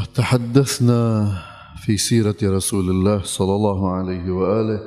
تحدثنا 0.00 1.32
في 1.76 1.96
سيرة 1.96 2.36
رسول 2.42 2.90
الله 2.90 3.22
صلى 3.22 3.54
الله 3.54 3.90
عليه 3.90 4.30
وآله 4.30 4.80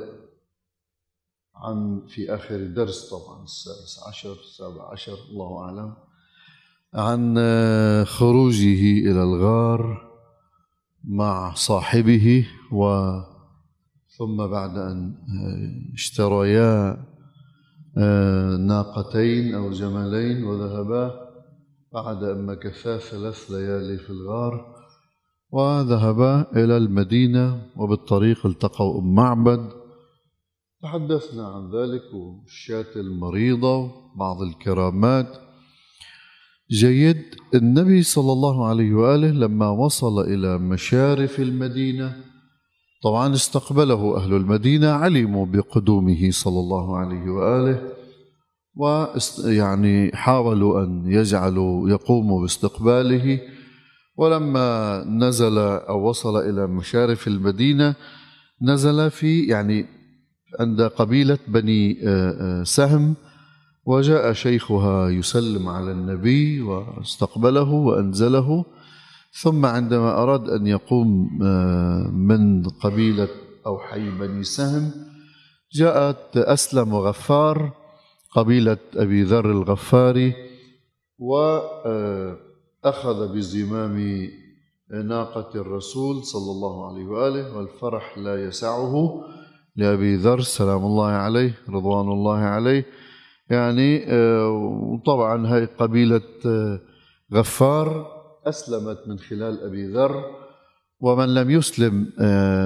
عن 1.56 2.02
في 2.08 2.34
آخر 2.34 2.66
درس 2.66 3.10
طبعا 3.10 3.44
السادس 3.44 4.08
عشر 4.08 4.32
السابع 4.32 4.92
عشر 4.92 5.18
الله 5.30 5.60
أعلم 5.64 5.96
عن 6.94 7.34
خروجه 8.04 9.10
إلى 9.10 9.22
الغار 9.22 10.10
مع 11.04 11.54
صاحبه 11.54 12.46
و 12.72 13.10
ثم 14.18 14.46
بعد 14.46 14.78
أن 14.78 15.14
اشتريا 15.94 17.04
ناقتين 18.58 19.54
أو 19.54 19.70
جملين 19.70 20.44
وذهبا 20.44 21.26
بعد 21.92 22.22
أن 22.22 22.46
مكثا 22.46 22.98
ثلاث 22.98 23.50
ليالي 23.50 23.98
في 23.98 24.10
الغار. 24.10 24.75
وذهبا 25.56 26.46
إلى 26.56 26.76
المدينة 26.76 27.62
وبالطريق 27.76 28.46
التقوا 28.46 29.00
أم 29.00 29.14
معبد. 29.14 29.68
تحدثنا 30.82 31.46
عن 31.48 31.70
ذلك 31.76 32.02
والشاة 32.14 32.92
المريضة 32.96 33.76
وبعض 33.76 34.42
الكرامات. 34.42 35.28
جيد. 36.70 37.22
النبي 37.54 38.02
صلى 38.02 38.32
الله 38.32 38.66
عليه 38.66 38.94
وآله 38.94 39.30
لما 39.30 39.68
وصل 39.68 40.20
إلى 40.20 40.58
مشارف 40.58 41.40
المدينة 41.40 42.16
طبعا 43.02 43.34
استقبله 43.34 44.16
أهل 44.16 44.34
المدينة 44.34 44.88
علموا 44.88 45.46
بقدومه 45.46 46.30
صلى 46.30 46.60
الله 46.60 46.96
عليه 46.96 47.30
وآله 47.30 47.92
ويعني 48.76 50.10
حاولوا 50.14 50.84
أن 50.84 51.02
يجعلوا 51.06 51.90
يقوموا 51.90 52.40
باستقباله. 52.42 53.55
ولما 54.16 55.04
نزل 55.04 55.58
أو 55.58 56.08
وصل 56.08 56.36
إلى 56.36 56.66
مشارف 56.66 57.28
المدينة 57.28 57.94
نزل 58.62 59.10
في 59.10 59.46
يعني 59.46 59.86
عند 60.60 60.82
قبيلة 60.82 61.38
بني 61.48 61.96
سهم 62.64 63.14
وجاء 63.84 64.32
شيخها 64.32 65.08
يسلم 65.08 65.68
على 65.68 65.92
النبي 65.92 66.60
واستقبله 66.60 67.70
وأنزله. 67.70 68.64
ثم 69.42 69.66
عندما 69.66 70.22
أراد 70.22 70.48
أن 70.48 70.66
يقوم 70.66 71.28
من 72.28 72.62
قبيلة 72.68 73.28
أو 73.66 73.78
حي 73.78 74.10
بني 74.10 74.42
سهم 74.42 74.90
جاءت 75.72 76.36
أسلم 76.36 76.94
غفار 76.94 77.72
قبيلة 78.32 78.78
أبي 78.96 79.22
ذر 79.22 79.50
الغفاري 79.50 80.34
و 81.18 81.58
أخذ 82.86 83.34
بزمام 83.34 84.28
ناقة 84.90 85.60
الرسول 85.60 86.24
صلى 86.24 86.50
الله 86.50 86.86
عليه 86.88 87.06
وآله 87.06 87.56
والفرح 87.56 88.18
لا 88.18 88.44
يسعه 88.44 89.24
لأبي 89.76 90.16
ذر 90.16 90.40
سلام 90.40 90.84
الله 90.84 91.06
عليه 91.06 91.54
رضوان 91.68 92.08
الله 92.12 92.38
عليه. 92.38 92.86
يعني 93.50 94.04
وطبعا 94.92 95.46
هاي 95.46 95.64
قبيلة 95.64 96.20
غفار 97.34 98.06
أسلمت 98.46 98.98
من 99.06 99.18
خلال 99.18 99.64
أبي 99.64 99.86
ذر 99.86 100.24
ومن 101.00 101.34
لم 101.34 101.50
يسلم 101.50 102.12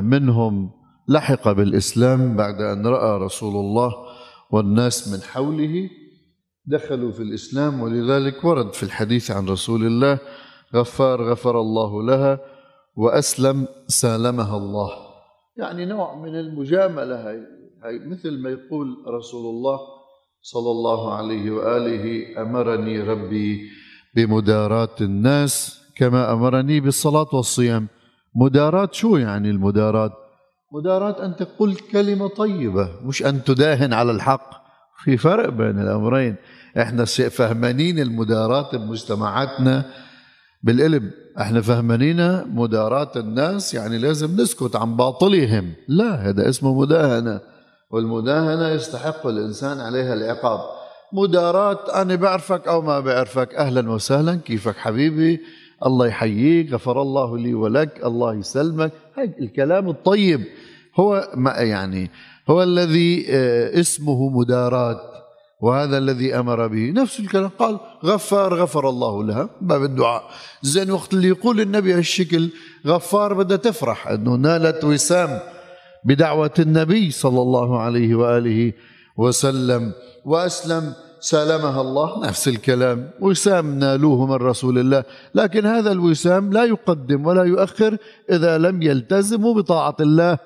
منهم 0.05 0.71
لحق 1.09 1.53
بالإسلام 1.53 2.37
بعد 2.37 2.61
أن 2.61 2.87
رأى 2.87 3.19
رسول 3.19 3.57
الله 3.57 3.93
والناس 4.51 5.09
من 5.13 5.21
حوله. 5.23 5.91
دخلوا 6.67 7.13
في 7.13 7.23
الإسلام 7.23 7.81
ولذلك 7.81 8.45
ورد 8.45 8.75
في 8.75 8.83
الحديث 8.83 9.31
عن 9.31 9.49
رسول 9.49 9.87
الله 9.87 10.19
غفار 10.75 11.23
غفر 11.31 11.61
الله 11.61 12.03
لها 12.03 12.39
وأسلم 12.97 13.67
سالمها 13.89 14.57
الله. 14.57 14.91
يعني 15.57 15.85
نوع 15.85 16.15
من 16.15 16.39
المجاملة 16.39 17.29
هاي, 17.29 17.41
هاي 17.85 17.99
مثل 17.99 18.39
ما 18.39 18.51
يقول 18.51 19.05
رسول 19.09 19.47
الله 19.51 19.79
صلى 20.43 20.71
الله 20.71 21.15
عليه 21.15 21.51
وآله 21.51 22.25
أمرني 22.43 23.01
ربي 23.01 23.71
بمداراة 24.17 24.97
الناس 25.01 25.81
كما 25.97 26.33
أمرني 26.33 26.81
بالصلاة 26.81 27.29
والصيام. 27.33 27.89
مداراة 28.35 28.89
شو 28.93 29.17
يعني 29.17 29.51
المداراة؟ 29.51 30.13
مداراة 30.73 31.25
أن 31.25 31.37
تقول 31.37 31.75
كلمة 31.75 32.29
طيبة 32.29 32.89
مش 33.05 33.23
أن 33.23 33.45
تداهن 33.45 33.93
على 33.93 34.11
الحق. 34.11 34.60
في 35.05 35.17
فرق 35.17 35.49
بين 35.49 35.81
الأمرين. 35.81 36.37
إحنا 36.79 37.05
فهمانين 37.05 37.99
المداراة 37.99 38.77
بمجتمعاتنا 38.77 39.85
بالقلب 40.63 41.11
إحنا 41.41 41.61
فهمانين 41.61 42.45
مداراة 42.55 43.13
الناس 43.17 43.75
يعني 43.75 43.99
لازم 43.99 44.41
نسكت 44.41 44.77
عن 44.77 44.97
باطلهم. 44.97 45.73
لا 45.89 46.15
هذا 46.15 46.49
اسمه 46.49 46.81
مداهنة 46.81 47.41
والمداهنة 47.91 48.69
يستحق 48.69 49.27
الإنسان 49.27 49.81
عليها 49.81 50.15
العقاب. 50.15 50.61
مداراة 51.13 52.03
أنا 52.03 52.15
بعرفك 52.15 52.69
أو 52.69 52.83
ما 52.83 53.01
بعرفك. 53.01 53.55
أهلا 53.55 53.91
وسهلا 53.91 54.35
كيفك 54.35 54.77
حبيبي؟ 54.77 55.41
الله 55.87 56.07
يحييك 56.07 56.73
غفر 56.73 57.03
الله 57.03 57.39
لي 57.39 57.55
ولك 57.55 58.01
الله 58.05 58.35
يسلمك. 58.35 58.93
هاي 59.19 59.35
الكلام 59.41 59.89
الطيب. 59.89 60.41
هو 60.97 61.29
ما 61.35 61.51
يعني 61.51 62.11
هو 62.49 62.63
الذي 62.63 63.27
اسمه 63.81 64.29
مداراة 64.29 65.01
وهذا 65.63 65.99
الذي 65.99 66.35
أمر 66.35 66.67
به. 66.67 66.91
نفس 66.91 67.21
الكلام 67.21 67.51
قال 67.59 67.79
غفار 68.05 68.55
غفر 68.55 68.89
الله 68.89 69.25
لها 69.25 69.49
باب 69.61 69.85
الدعاء. 69.85 70.23
زين 70.63 70.91
وقت 70.91 71.15
اللي 71.15 71.29
يقول 71.29 71.61
النبي 71.61 71.95
هالشكل 71.95 72.49
غفار 72.87 73.35
بدها 73.35 73.57
تفرح 73.57 74.09
أنه 74.09 74.35
نالت 74.35 74.85
وسام 74.85 75.41
بدعوة 76.05 76.55
النبي 76.59 77.11
صلى 77.11 77.43
الله 77.43 77.81
عليه 77.81 78.15
وآله 78.15 78.73
وسلم. 79.17 79.93
وأسلم 80.25 80.93
سالمها 81.21 81.81
الله 81.81 82.27
نفس 82.27 82.49
الكلام. 82.49 83.11
وسام 83.21 83.79
نالوه 83.79 84.27
من 84.27 84.47
رسول 84.47 84.79
الله. 84.79 85.05
لكن 85.35 85.67
هذا 85.67 85.93
الوسام 85.93 86.53
لا 86.53 86.65
يقدم 86.65 87.27
ولا 87.27 87.45
يؤخر 87.45 87.97
إذا 88.31 88.59
لم 88.59 88.83
يلتزموا 88.83 89.55
بطاعة 89.55 89.97
الله 90.01 90.39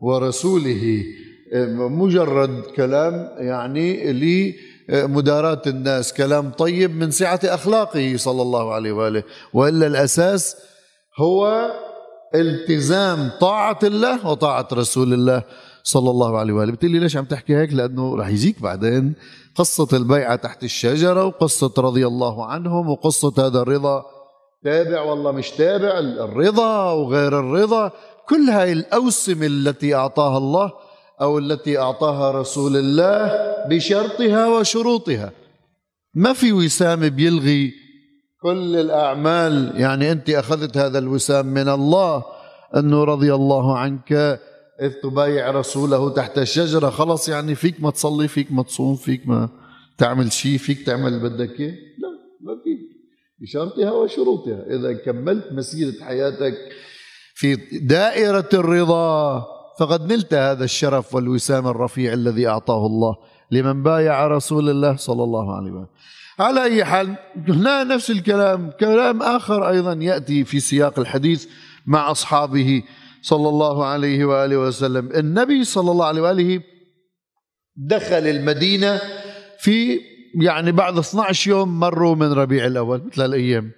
ورسوله. 0.00 1.02
مجرد 1.54 2.62
كلام 2.76 3.28
يعني 3.38 4.12
لمداراة 4.88 5.62
الناس 5.66 6.12
كلام 6.12 6.50
طيب 6.50 6.96
من 6.96 7.10
سعة 7.10 7.40
أخلاقه 7.44 8.14
صلى 8.16 8.42
الله 8.42 8.74
عليه 8.74 8.92
وآله. 8.92 9.22
وإلا 9.52 9.86
الأساس 9.86 10.56
هو 11.18 11.70
التزام 12.34 13.30
طاعة 13.40 13.78
الله 13.82 14.26
وطاعة 14.26 14.68
رسول 14.72 15.12
الله 15.12 15.42
صلى 15.82 16.10
الله 16.10 16.38
عليه 16.38 16.52
وآله. 16.52 16.72
بتقول 16.72 16.90
لي 16.90 16.98
ليش 16.98 17.16
عم 17.16 17.24
تحكي 17.24 17.56
هيك؟ 17.56 17.72
لأنه 17.72 18.16
رح 18.16 18.28
يجيك 18.28 18.62
بعدين 18.62 19.14
قصة 19.56 19.88
البيعة 19.92 20.36
تحت 20.36 20.64
الشجرة 20.64 21.24
وقصة 21.24 21.72
رضي 21.78 22.06
الله 22.06 22.46
عنهم 22.46 22.90
وقصة 22.90 23.46
هذا 23.46 23.62
الرضا. 23.62 24.04
تابع 24.64 25.00
والله 25.00 25.32
مش 25.32 25.50
تابع 25.50 25.98
الرضا 25.98 26.92
وغير 26.92 27.40
الرضا. 27.40 27.90
كل 28.28 28.50
هاي 28.50 28.72
الأوسمة 28.72 29.46
التي 29.46 29.94
أعطاها 29.94 30.38
الله 30.38 30.72
أو 31.24 31.38
التي 31.38 31.78
أعطاها 31.78 32.40
رسول 32.40 32.76
الله 32.76 33.32
بشرطها 33.68 34.48
وشروطها. 34.48 35.32
ما 36.14 36.32
في 36.32 36.52
وسام 36.52 37.08
بيلغي 37.08 37.72
كل 38.42 38.76
الأعمال؟ 38.76 39.72
يعني 39.76 40.12
أنت 40.12 40.30
أخذت 40.30 40.76
هذا 40.76 40.98
الوسام 40.98 41.46
من 41.46 41.68
الله 41.68 42.24
أنه 42.76 43.04
رضي 43.04 43.34
الله 43.34 43.78
عنك 43.78 44.12
إذ 44.82 44.92
تبايع 45.02 45.50
رسوله 45.50 46.10
تحت 46.10 46.38
الشجرة. 46.38 46.90
خلص 46.90 47.28
يعني 47.28 47.54
فيك 47.54 47.82
ما 47.82 47.90
تصلي 47.90 48.28
فيك 48.28 48.52
ما 48.52 48.62
تصوم 48.62 48.96
فيك 48.96 49.28
ما 49.28 49.48
تعمل 49.98 50.32
شيء 50.32 50.58
فيك 50.58 50.86
تعمل 50.86 51.20
بدك 51.20 51.60
إياه؟ 51.60 51.70
لا 51.70 52.10
ما 52.40 52.52
فيك. 52.64 52.80
بشرطها 53.40 53.92
وشروطها. 53.92 54.64
إذا 54.70 54.92
كملت 54.92 55.52
مسيرة 55.52 56.04
حياتك 56.04 56.54
في 57.34 57.56
دائرة 57.72 58.48
الرضا 58.54 59.53
فقد 59.78 60.12
نلت 60.12 60.34
هذا 60.34 60.64
الشرف 60.64 61.14
والوسام 61.14 61.66
الرفيع 61.66 62.12
الذي 62.12 62.48
أعطاه 62.48 62.86
الله 62.86 63.16
لمن 63.50 63.82
بايع 63.82 64.26
رسول 64.26 64.70
الله 64.70 64.96
صلى 64.96 65.24
الله 65.24 65.56
عليه 65.56 65.70
وسلم. 65.70 65.86
على 66.38 66.62
أي 66.62 66.84
حال 66.84 67.16
هنا 67.48 67.84
نفس 67.84 68.10
الكلام 68.10 68.70
كلام 68.80 69.22
آخر 69.22 69.68
أيضا 69.68 69.92
يأتي 69.92 70.44
في 70.44 70.60
سياق 70.60 70.98
الحديث 70.98 71.46
مع 71.86 72.10
أصحابه 72.10 72.82
صلى 73.22 73.48
الله 73.48 73.84
عليه 73.84 74.24
وآله 74.24 74.56
وسلم، 74.56 75.10
النبي 75.12 75.64
صلى 75.64 75.90
الله 75.90 76.06
عليه 76.06 76.22
وآله 76.22 76.62
دخل 77.76 78.26
المدينة 78.26 79.00
في 79.58 80.00
يعني 80.42 80.72
بعد 80.72 80.98
12 80.98 81.50
يوم 81.50 81.80
مروا 81.80 82.14
من 82.14 82.32
ربيع 82.32 82.66
الأول 82.66 83.02
مثل 83.06 83.24
الأيام 83.24 83.70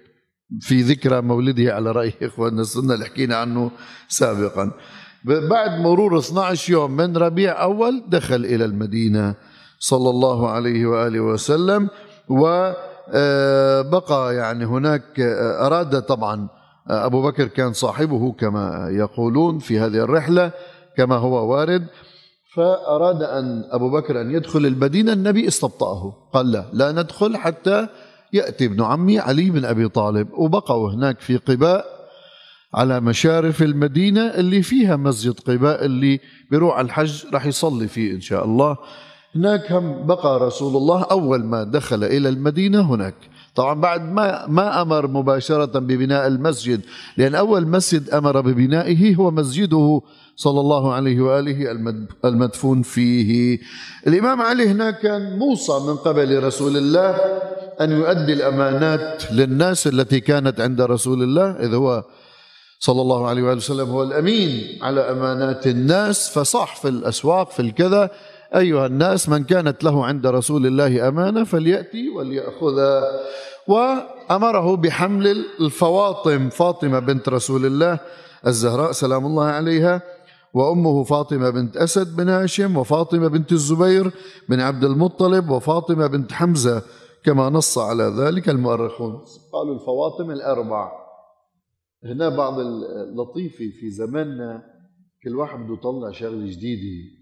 في 0.61 0.81
ذكرى 0.81 1.21
مولده 1.21 1.75
على 1.75 1.91
رأي 1.91 2.13
إخواننا 2.23 2.61
السنة 2.61 2.93
اللي 2.93 3.05
حكينا 3.05 3.35
عنه 3.35 3.71
سابقا. 4.07 4.71
بعد 5.25 5.79
مرور 5.79 6.17
12 6.19 6.73
يوم 6.73 6.91
من 6.91 7.17
ربيع 7.17 7.63
أول 7.63 8.03
دخل 8.07 8.45
إلى 8.45 8.65
المدينة 8.65 9.35
صلى 9.79 10.09
الله 10.09 10.49
عليه 10.49 10.85
وآله 10.85 11.19
وسلم 11.19 11.89
وبقى 12.29 14.35
يعني 14.35 14.65
هناك 14.65 15.19
أراد 15.59 16.01
طبعا 16.01 16.47
أبو 16.87 17.21
بكر 17.21 17.47
كان 17.47 17.73
صاحبه 17.73 18.31
كما 18.31 18.87
يقولون 18.91 19.59
في 19.59 19.79
هذه 19.79 19.97
الرحلة 19.97 20.51
كما 20.97 21.15
هو 21.15 21.51
وارد. 21.53 21.87
فأراد 22.55 23.23
أن 23.23 23.63
أبو 23.71 23.89
بكر 23.89 24.21
أن 24.21 24.31
يدخل 24.31 24.65
المدينة 24.65 25.13
النبي 25.13 25.47
استبطأه 25.47 26.13
قال 26.33 26.51
لا 26.51 26.65
لا 26.73 26.91
ندخل 26.91 27.37
حتى 27.37 27.87
يأتي 28.33 28.65
ابن 28.65 28.83
عمي 28.83 29.19
علي 29.19 29.49
بن 29.49 29.65
أبي 29.65 29.87
طالب. 29.89 30.27
وبقوا 30.33 30.91
هناك 30.91 31.19
في 31.19 31.37
قباء 31.37 31.85
على 32.73 32.99
مشارف 32.99 33.63
المدينة 33.63 34.21
اللي 34.21 34.61
فيها 34.61 34.95
مسجد 34.95 35.39
قباء 35.39 35.85
اللي 35.85 36.19
بيروح 36.51 36.77
على 36.77 36.85
الحج 36.85 37.23
راح 37.33 37.45
يصلي 37.45 37.87
فيه 37.87 38.11
إن 38.11 38.21
شاء 38.21 38.45
الله 38.45 38.77
هناك 39.35 39.71
هم 39.71 40.05
بقى 40.07 40.39
رسول 40.39 40.75
الله 40.75 41.03
أول 41.03 41.43
ما 41.43 41.63
دخل 41.63 42.03
إلى 42.03 42.29
المدينة 42.29 42.81
هناك 42.81 43.15
طبعا 43.55 43.73
بعد 43.73 44.11
ما 44.11 44.45
ما 44.47 44.81
أمر 44.81 45.07
مباشرة 45.07 45.79
ببناء 45.79 46.27
المسجد 46.27 46.81
لأن 47.17 47.35
أول 47.35 47.67
مسجد 47.67 48.09
أمر 48.09 48.41
ببنائه 48.41 49.15
هو 49.15 49.31
مسجده 49.31 50.01
صلى 50.35 50.59
الله 50.59 50.93
عليه 50.93 51.21
وآله 51.21 51.71
المدفون 52.25 52.81
فيه. 52.81 53.59
الإمام 54.07 54.41
علي 54.41 54.67
هناك 54.67 54.99
كان 54.99 55.37
موصى 55.39 55.73
من 55.87 55.95
قبل 55.95 56.43
رسول 56.43 56.77
الله 56.77 57.15
أن 57.81 57.91
يؤدي 57.91 58.33
الأمانات 58.33 59.23
للناس 59.31 59.87
التي 59.87 60.19
كانت 60.19 60.61
عند 60.61 60.81
رسول 60.81 61.23
الله 61.23 61.51
إذ 61.51 61.73
هو 61.73 62.03
صلى 62.79 63.01
الله 63.01 63.27
عليه 63.27 63.43
وآله 63.43 63.57
وسلم 63.57 63.89
هو 63.89 64.03
الأمين 64.03 64.79
على 64.81 65.01
أمانات 65.01 65.67
الناس 65.67 66.29
فصح 66.29 66.75
في 66.75 66.87
الأسواق 66.87 67.51
في 67.51 67.59
الكذا. 67.59 68.09
أيها 68.55 68.85
الناس 68.85 69.29
من 69.29 69.43
كانت 69.43 69.83
له 69.83 70.05
عند 70.05 70.27
رسول 70.27 70.65
الله 70.65 71.07
أمانة 71.07 71.43
فليأتي 71.43 72.09
وليأخذها 72.09 73.03
وأمره 73.67 74.75
بحمل 74.75 75.45
الفواطم 75.59 76.49
فاطمة 76.49 76.99
بنت 76.99 77.29
رسول 77.29 77.65
الله 77.65 77.99
الزهراء 78.47 78.91
سلام 78.91 79.25
الله 79.25 79.45
عليها. 79.45 80.01
وأمه 80.53 81.03
فاطمة 81.03 81.49
بنت 81.49 81.77
أسد 81.77 82.15
بن 82.15 82.29
هاشم 82.29 82.77
وفاطمة 82.77 83.27
بنت 83.27 83.51
الزبير 83.51 84.11
بن 84.49 84.59
عبد 84.59 84.83
المطلب 84.83 85.49
وفاطمة 85.49 86.07
بنت 86.07 86.31
حمزة 86.31 86.81
كما 87.23 87.49
نص 87.49 87.77
على 87.77 88.03
ذلك 88.03 88.49
المؤرخون. 88.49 89.21
قالوا 89.53 89.75
الفواطم 89.75 90.31
الأربع. 90.31 91.06
هنا 92.03 92.29
بعض 92.29 92.59
اللطيفة 92.59 93.65
في 93.79 93.91
زماننا 93.91 94.63
كل 95.23 95.35
واحد 95.35 95.59
بده 95.59 95.73
يطلع 95.73 96.11
شغلة 96.11 96.45
جديدة. 96.45 97.17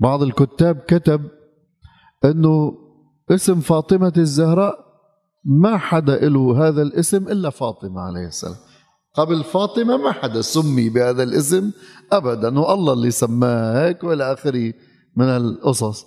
بعض 0.00 0.22
الكتاب 0.22 0.76
كتب 0.76 1.20
إنه 2.24 2.72
اسم 3.30 3.60
فاطمة 3.60 4.12
الزهراء 4.16 4.88
ما 5.44 5.76
حدا 5.76 6.28
له 6.28 6.68
هذا 6.68 6.82
الاسم 6.82 7.28
إلا 7.28 7.50
فاطمة 7.50 8.00
عليه 8.00 8.26
السلام. 8.26 8.56
قبل 9.14 9.44
فاطمة 9.44 9.96
ما 9.96 10.12
حدا 10.12 10.40
سمي 10.40 10.88
بهذا 10.88 11.22
الاسم 11.22 11.72
ابدا 12.12 12.58
والله 12.58 12.92
اللي 12.92 13.10
سماه 13.10 13.86
هيك 13.86 14.04
والى 14.04 14.32
آخره 14.32 14.72
من 15.16 15.24
القصص. 15.24 16.06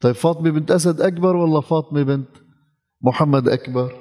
طيب 0.00 0.14
فاطمة 0.14 0.50
بنت 0.50 0.70
أسد 0.70 1.00
أكبر 1.00 1.36
ولا 1.36 1.60
فاطمة 1.60 2.02
بنت 2.02 2.28
محمد 3.02 3.48
أكبر؟ 3.48 3.92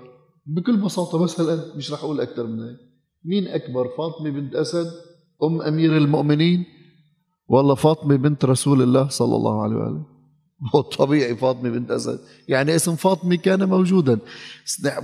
بكل 0.45 0.77
بساطة 0.77 1.23
بس 1.23 1.41
هلا 1.41 1.75
مش 1.75 1.91
رح 1.91 2.03
أقول 2.03 2.21
أكثر 2.21 2.47
من 2.47 2.59
هيك. 2.59 2.92
مين 3.25 3.47
أكبر 3.47 3.87
فاطمة 3.97 4.29
بنت 4.29 4.55
أسد 4.55 4.87
أم 5.43 5.61
أمير 5.61 5.97
المؤمنين 5.97 6.65
والله 7.47 7.75
فاطمة 7.75 8.15
بنت 8.15 8.45
رسول 8.45 8.81
الله 8.81 9.07
صلى 9.07 9.35
الله 9.35 9.63
عليه 9.63 9.75
وآله؟ 9.75 10.05
هو 10.75 10.81
طبيعي 10.81 11.35
فاطمة 11.35 11.69
بنت 11.69 11.91
أسد. 11.91 12.19
يعني 12.47 12.75
اسم 12.75 12.95
فاطمة 12.95 13.35
كان 13.35 13.69
موجودا. 13.69 14.19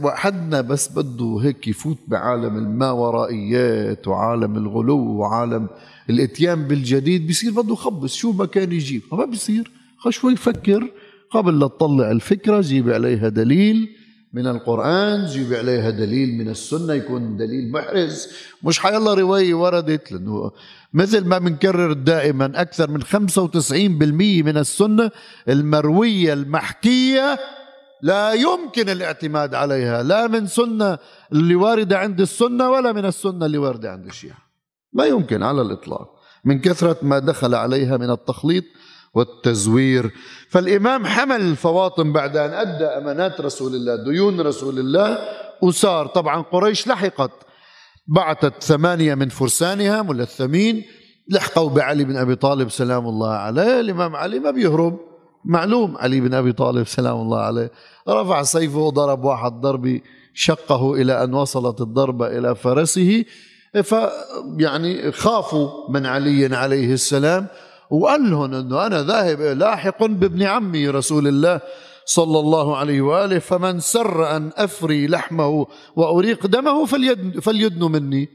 حدنا 0.05 0.61
بس 0.61 0.91
بده 0.97 1.39
هيك 1.41 1.67
يفوت 1.67 1.97
بعالم 2.07 2.57
الماورائيات 2.57 4.07
وعالم 4.07 4.57
الغلو 4.57 4.97
وعالم 4.97 5.67
الإتيان 6.09 6.67
بالجديد. 6.67 7.27
بيصير 7.27 7.51
بده 7.51 7.73
يخبص. 7.73 8.15
شو 8.15 8.31
ما 8.31 8.45
كان 8.45 8.71
يجيب؟ 8.71 9.01
ما 9.11 9.25
بيصير. 9.25 9.71
شوي 10.09 10.33
يفكر 10.33 10.91
قبل 11.31 11.59
لا 11.59 11.67
تطلع 11.67 12.11
الفكرة 12.11 12.61
جيب 12.61 12.89
عليها 12.89 13.29
دليل. 13.29 13.89
من 14.33 14.47
القرآن 14.47 15.25
جيب 15.25 15.53
عليها 15.53 15.89
دليل 15.89 16.37
من 16.37 16.49
السنة 16.49 16.93
يكون 16.93 17.37
دليل 17.37 17.71
محرز. 17.71 18.27
مش 18.63 18.79
حيالله 18.79 19.13
رواية 19.13 19.53
وردت 19.53 20.11
لأنه 20.11 20.51
مثل 20.93 21.25
ما 21.25 21.37
بنكرر 21.37 21.93
دائما 21.93 22.51
أكثر 22.55 22.89
من 22.91 23.03
95% 23.03 24.43
من 24.43 24.57
السنة 24.57 25.11
المروية 25.49 26.33
المحكية 26.33 27.39
لا 28.01 28.33
يمكن 28.33 28.89
الاعتماد 28.89 29.55
عليها 29.55 30.03
لا 30.03 30.27
من 30.27 30.47
سنة 30.47 30.97
اللي 31.31 31.55
واردة 31.55 31.99
عند 31.99 32.21
السنة 32.21 32.69
ولا 32.69 32.91
من 32.91 33.05
السنة 33.05 33.45
اللي 33.45 33.57
واردة 33.57 33.91
عند 33.91 34.05
الشيعة. 34.05 34.37
ما 34.93 35.05
يمكن 35.05 35.43
على 35.43 35.61
الإطلاق. 35.61 36.19
من 36.45 36.59
كثرة 36.59 36.97
ما 37.01 37.19
دخل 37.19 37.55
عليها 37.55 37.97
من 37.97 38.09
التخليط 38.09 38.63
والتزوير. 39.13 40.11
فالإمام 40.49 41.05
حمل 41.05 41.41
الفواطم 41.41 42.13
بعد 42.13 42.37
أن 42.37 42.53
أدى 42.53 42.85
أمانات 42.85 43.41
رسول 43.41 43.75
الله 43.75 44.03
ديون 44.03 44.41
رسول 44.41 44.79
الله 44.79 45.17
وصار. 45.61 46.07
طبعا 46.07 46.41
قريش 46.41 46.87
لحقت. 46.87 47.31
بعثت 48.07 48.63
ثمانية 48.63 49.15
من 49.15 49.29
فرسانها 49.29 50.01
ملثمين 50.01 50.83
لحقوا 51.29 51.69
بعلي 51.69 52.03
بن 52.03 52.17
أبي 52.17 52.35
طالب 52.35 52.69
سلام 52.69 53.07
الله 53.07 53.29
عليه. 53.29 53.79
الإمام 53.79 54.15
علي 54.15 54.39
ما 54.39 54.51
بيهرب. 54.51 54.99
معلوم 55.45 55.97
علي 55.97 56.19
بن 56.19 56.33
أبي 56.33 56.53
طالب 56.53 56.87
سلام 56.87 57.15
الله 57.21 57.39
عليه. 57.39 57.71
رفع 58.09 58.43
سيفه 58.43 58.77
وضرب 58.77 59.23
واحد 59.23 59.51
ضربة 59.51 60.01
شقه 60.33 60.93
إلى 60.93 61.23
أن 61.23 61.33
وصلت 61.33 61.81
الضربة 61.81 62.27
إلى 62.37 62.55
فرسه. 62.55 63.25
فيعني 63.83 65.11
خافوا 65.11 65.89
من 65.89 66.05
علي 66.05 66.55
عليه 66.55 66.93
السلام. 66.93 67.47
وقال 67.91 68.29
لهم 68.31 68.53
إنه 68.53 68.85
أنا 68.85 69.03
ذاهب 69.03 69.41
لاحق 69.41 70.05
بابن 70.05 70.43
عمي 70.43 70.89
رسول 70.89 71.27
الله 71.27 71.61
صلى 72.05 72.39
الله 72.39 72.77
عليه 72.77 73.01
وآله 73.01 73.39
فمن 73.39 73.79
سر 73.79 74.35
أن 74.35 74.51
أفري 74.57 75.07
لحمه 75.07 75.67
وأريق 75.95 76.47
دمه 76.47 76.85
فليدن 76.85 77.39
فليدنوا 77.39 77.89
مني. 77.89 78.29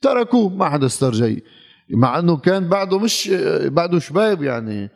تركوه 0.00 0.48
ما 0.48 0.70
حدا 0.70 0.86
استرجي 0.86 1.44
مع 1.90 2.18
إنه 2.18 2.36
كان 2.36 2.68
بعده 2.68 2.98
مش 2.98 3.30
بعده 3.64 3.98
شباب 3.98 4.42
يعني 4.42 4.90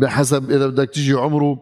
بحسب 0.00 0.50
إذا 0.50 0.66
بدك 0.66 0.90
تجي 0.90 1.12
عمره 1.12 1.58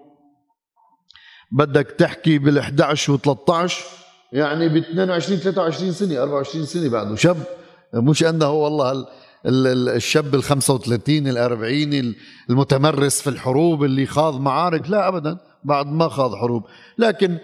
بدك 1.53 1.87
تحكي 1.99 2.39
بال 2.39 2.59
11 2.59 3.13
و 3.13 3.17
13 3.17 3.85
يعني 4.33 4.69
ب 4.69 4.77
22 4.77 5.39
23 5.39 5.93
سنه 5.93 6.23
24 6.23 6.65
سنة 6.65 6.91
بعده 6.91 7.15
شاب. 7.15 7.37
مش 7.95 8.25
أنه 8.25 8.51
والله 8.51 9.07
الشاب 9.49 10.35
ال 10.35 10.43
35 10.43 11.27
ال 11.27 11.39
40 11.39 12.15
المتمرس 12.51 13.23
في 13.23 13.31
الحروب 13.31 13.85
اللي 13.85 14.07
خاض 14.07 14.41
معارك. 14.41 14.91
لا 14.91 15.09
ابدا 15.09 15.39
بعد 15.65 15.87
ما 15.87 16.09
خاض 16.09 16.35
حروب. 16.35 16.65
لكن 16.99 17.39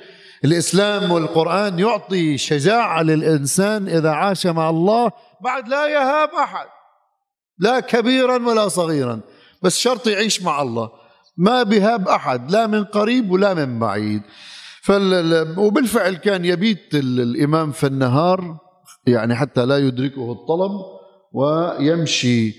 الإسلام 0.44 1.10
والقرآن 1.10 1.78
يعطي 1.78 2.38
شجاعة 2.38 3.02
للإنسان 3.02 3.88
إذا 3.88 4.10
عاش 4.10 4.46
مع 4.46 4.70
الله 4.70 5.10
بعد 5.40 5.68
لا 5.68 5.86
يهاب 5.86 6.28
أحد 6.28 6.66
لا 7.58 7.80
كبيرا 7.80 8.48
ولا 8.48 8.68
صغيرا 8.68 9.20
بس 9.62 9.78
شرط 9.78 10.06
يعيش 10.06 10.42
مع 10.42 10.62
الله. 10.62 10.90
ما 11.36 11.62
بهاب 11.62 12.08
أحد 12.08 12.50
لا 12.50 12.66
من 12.66 12.84
قريب 12.84 13.30
ولا 13.30 13.54
من 13.54 13.78
بعيد. 13.78 14.22
فال... 14.82 15.58
وبالفعل 15.58 16.14
كان 16.14 16.44
يبيت 16.44 16.94
الإمام 16.94 17.72
في 17.72 17.86
النهار 17.86 18.56
يعني 19.06 19.34
حتى 19.34 19.66
لا 19.66 19.78
يدركه 19.78 20.32
الطلب 20.32 20.72
ويمشي 21.34 22.50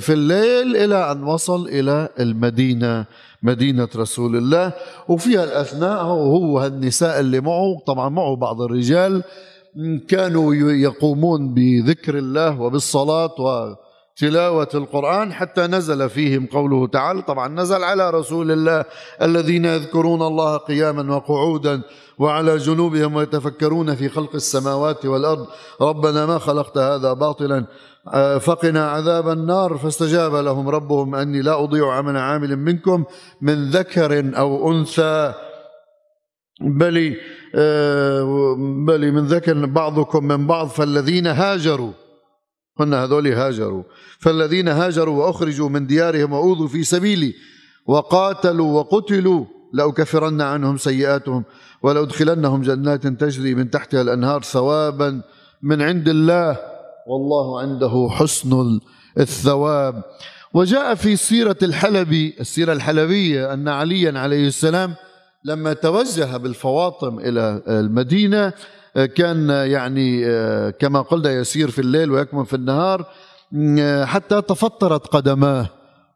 في 0.00 0.12
الليل 0.12 0.76
إلى 0.76 1.12
أن 1.12 1.22
وصل 1.24 1.68
إلى 1.68 2.08
المدينة 2.20 3.04
مدينة 3.42 3.88
رسول 3.96 4.36
الله. 4.36 4.72
وفيها 5.08 5.44
الأثناء 5.44 6.02
هو 6.04 6.66
النساء 6.66 7.20
اللي 7.20 7.40
معه 7.40 7.78
طبعا 7.86 8.08
معه 8.08 8.36
بعض 8.36 8.60
الرجال 8.62 9.22
كانوا 10.08 10.54
يقومون 10.54 11.54
بذكر 11.54 12.18
الله 12.18 12.60
وبالصلاة 12.60 13.34
وتلاوة 14.12 14.68
القرآن 14.74 15.32
حتى 15.32 15.60
نزل 15.60 16.10
فيهم 16.10 16.46
قوله 16.46 16.86
تعالى 16.86 17.22
طبعا 17.22 17.48
نزل 17.48 17.84
على 17.84 18.10
رسول 18.10 18.52
الله 18.52 18.84
الذين 19.22 19.64
يذكرون 19.64 20.22
الله 20.22 20.56
قياما 20.56 21.16
وقعودا 21.16 21.82
وعلى 22.18 22.56
جنوبهم 22.56 23.14
ويتفكرون 23.14 23.94
في 23.94 24.08
خلق 24.08 24.34
السماوات 24.34 25.06
والأرض. 25.06 25.46
ربنا 25.80 26.26
ما 26.26 26.38
خلقت 26.38 26.78
هذا 26.78 27.12
باطلا. 27.12 27.66
آه، 28.14 28.38
فقنا 28.38 28.90
عذاب 28.90 29.28
النار. 29.28 29.78
فاستجاب 29.78 30.34
لهم 30.34 30.68
ربهم 30.68 31.14
أني 31.14 31.42
لا 31.42 31.62
أضيع 31.64 31.92
عمل 31.92 32.16
عامل 32.16 32.56
منكم 32.56 33.04
من 33.40 33.70
ذكر 33.70 34.38
أو 34.38 34.72
أنثى. 34.72 35.34
بل 36.60 37.16
آه، 37.54 38.54
بل 38.86 39.12
من 39.12 39.26
ذكر 39.26 39.66
بعضكم 39.66 40.24
من 40.24 40.46
بعض 40.46 40.68
فالذين 40.68 41.26
هاجروا 41.26 42.01
هن 42.80 42.94
هذول 42.94 43.26
هاجروا. 43.26 43.82
فالذين 44.18 44.68
هاجروا 44.68 45.26
وأخرجوا 45.26 45.68
من 45.68 45.86
ديارهم 45.86 46.32
وأوذوا 46.32 46.68
في 46.68 46.84
سبيلي 46.84 47.34
وقاتلوا 47.86 48.80
وقتلوا 48.80 49.44
لأكفرن 49.72 50.40
عنهم 50.40 50.76
سيئاتهم 50.76 51.44
ولأدخلنهم 51.82 52.62
جنات 52.62 53.06
تجري 53.06 53.54
من 53.54 53.70
تحتها 53.70 54.02
الأنهار 54.02 54.42
ثوابا 54.42 55.22
من 55.62 55.82
عند 55.82 56.08
الله. 56.08 56.58
والله 57.06 57.60
عنده 57.60 58.08
حسن 58.10 58.80
الثواب. 59.18 60.02
وجاء 60.54 60.94
في 60.94 61.16
سيرة 61.16 61.56
الحلبي 61.62 62.36
السيرة 62.40 62.72
الحلبية 62.72 63.52
أن 63.52 63.68
عليا 63.68 64.18
عليه 64.18 64.46
السلام 64.46 64.94
لما 65.44 65.72
توجه 65.72 66.36
بالفواطم 66.36 67.18
إلى 67.18 67.62
المدينة 67.68 68.52
كان 68.94 69.50
يعني 69.50 70.24
كما 70.70 71.02
قلنا 71.02 71.32
يسير 71.32 71.70
في 71.70 71.78
الليل 71.78 72.10
ويكمن 72.10 72.44
في 72.44 72.56
النهار. 72.56 73.06
حتى 74.04 74.42
تفطرت 74.42 75.06
قدماه 75.06 75.66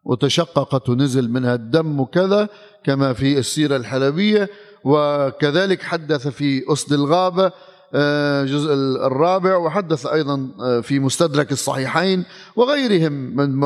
وتشققت 0.04 0.88
ونزل 0.88 1.30
منها 1.30 1.54
الدم 1.54 2.00
وكذا 2.00 2.49
كما 2.85 3.12
في 3.12 3.38
السيرة 3.38 3.76
الحلبية. 3.76 4.50
وكذلك 4.85 5.83
حدث 5.83 6.28
في 6.28 6.73
أسد 6.73 6.92
الغابة 6.92 7.52
الجزء 7.95 8.71
آه، 8.71 9.06
الرابع 9.06 9.56
وحدث 9.56 10.06
أيضا 10.06 10.49
آه، 10.61 10.80
في 10.80 10.99
مستدرك 10.99 11.52
الصحيحين 11.52 12.25
وغيرهم 12.56 13.12
من 13.12 13.64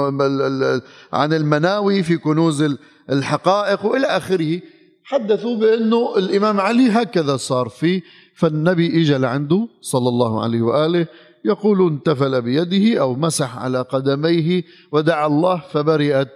عن 1.13 1.33
المناوي 1.33 2.03
في 2.03 2.17
كنوز 2.17 2.77
الحقائق 3.11 3.87
وإلى 3.87 4.07
آخره. 4.07 4.61
حدثوا 5.05 5.57
بأنه 5.57 6.17
الإمام 6.17 6.61
علي 6.61 6.91
هكذا 6.91 7.37
صار 7.37 7.69
فيه 7.69 8.03
فالنبي 8.41 9.03
إجا 9.03 9.19
لعنده 9.19 9.69
صلى 9.81 10.09
الله 10.09 10.43
عليه 10.43 10.63
وآله 10.63 11.07
يقول 11.45 11.93
انتفل 11.93 12.43
بيده 12.43 13.01
أو 13.01 13.15
مسح 13.15 13.59
على 13.59 13.81
قدميه 13.83 14.63
ودعا 14.93 15.27
الله 15.27 15.63
فبرئت 15.73 16.29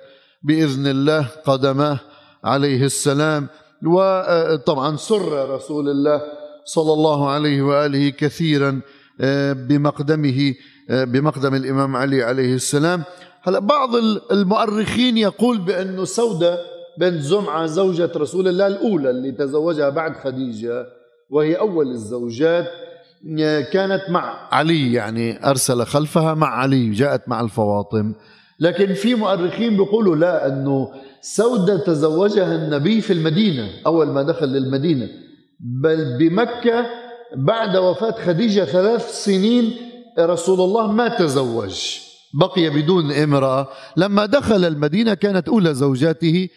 بإذن 0.43 0.87
الله 0.87 1.27
قدماه 1.45 2.01
عليه 2.45 2.85
السلام. 2.85 3.49
وطبعا 3.87 4.97
سر 4.97 5.55
رسول 5.55 5.89
الله 5.89 6.21
صلى 6.65 6.93
الله 6.93 7.31
عليه 7.31 7.63
وآله 7.63 8.09
كثيرا 8.11 8.81
آه، 9.21 9.53
بمقدمه 9.53 10.55
آه، 10.91 11.05
بمقدم 11.05 11.55
الإمام 11.55 11.97
علي 11.97 12.23
عليه 12.23 12.55
السلام. 12.55 13.03
هلا 13.43 13.59
بعض 13.59 13.91
المؤرخين 14.33 15.19
يقول 15.19 15.59
بأنه 15.59 16.05
سودة 16.05 16.59
بنت 16.99 17.21
زمعة 17.21 17.67
زوجة 17.67 18.13
رسول 18.17 18.49
الله 18.49 18.67
الأولى 18.67 19.11
اللي 19.11 19.33
تزوجها 19.33 19.89
بعد 19.89 20.17
خديجة. 20.17 21.04
وهي 21.31 21.55
أول 21.55 21.91
الزوجات 21.91 22.67
آه، 23.41 23.61
كانت 23.61 24.03
مع 24.09 24.49
علي 24.53 24.93
يعني 24.93 25.51
أرسل 25.51 25.85
خلفها 25.87 26.35
مع 26.35 26.49
علي 26.49 26.91
جاءت 26.91 27.29
مع 27.29 27.41
الفواطم. 27.41 28.15
لكن 28.61 28.95
في 28.95 29.15
مؤرخين 29.15 29.77
بيقولوا 29.77 30.17
لا 30.17 30.47
إنه 30.47 30.89
سودة 31.21 31.77
تزوجها 31.77 32.55
النبي 32.55 33.01
في 33.01 33.13
المدينة 33.13 33.71
أول 33.87 34.07
ما 34.07 34.23
دخل 34.23 34.47
للمدينة. 34.47 35.09
بل 35.61 36.19
بمكة 36.19 36.87
بعد 37.37 37.77
وفاة 37.77 38.25
خديجة 38.27 38.65
ثلاث 38.65 39.25
سنين 39.25 39.73
رسول 40.19 40.61
الله 40.61 40.93
ما 40.93 41.09
تزوج. 41.09 41.99
بقي 42.35 42.71
بدون 42.71 43.13
امرأة. 43.13 43.69
لما 43.97 44.27
دخل 44.27 44.65
المدينة 44.65 45.15
كانت 45.15 45.49
أولى 45.49 45.75
زوجاته 45.75 46.49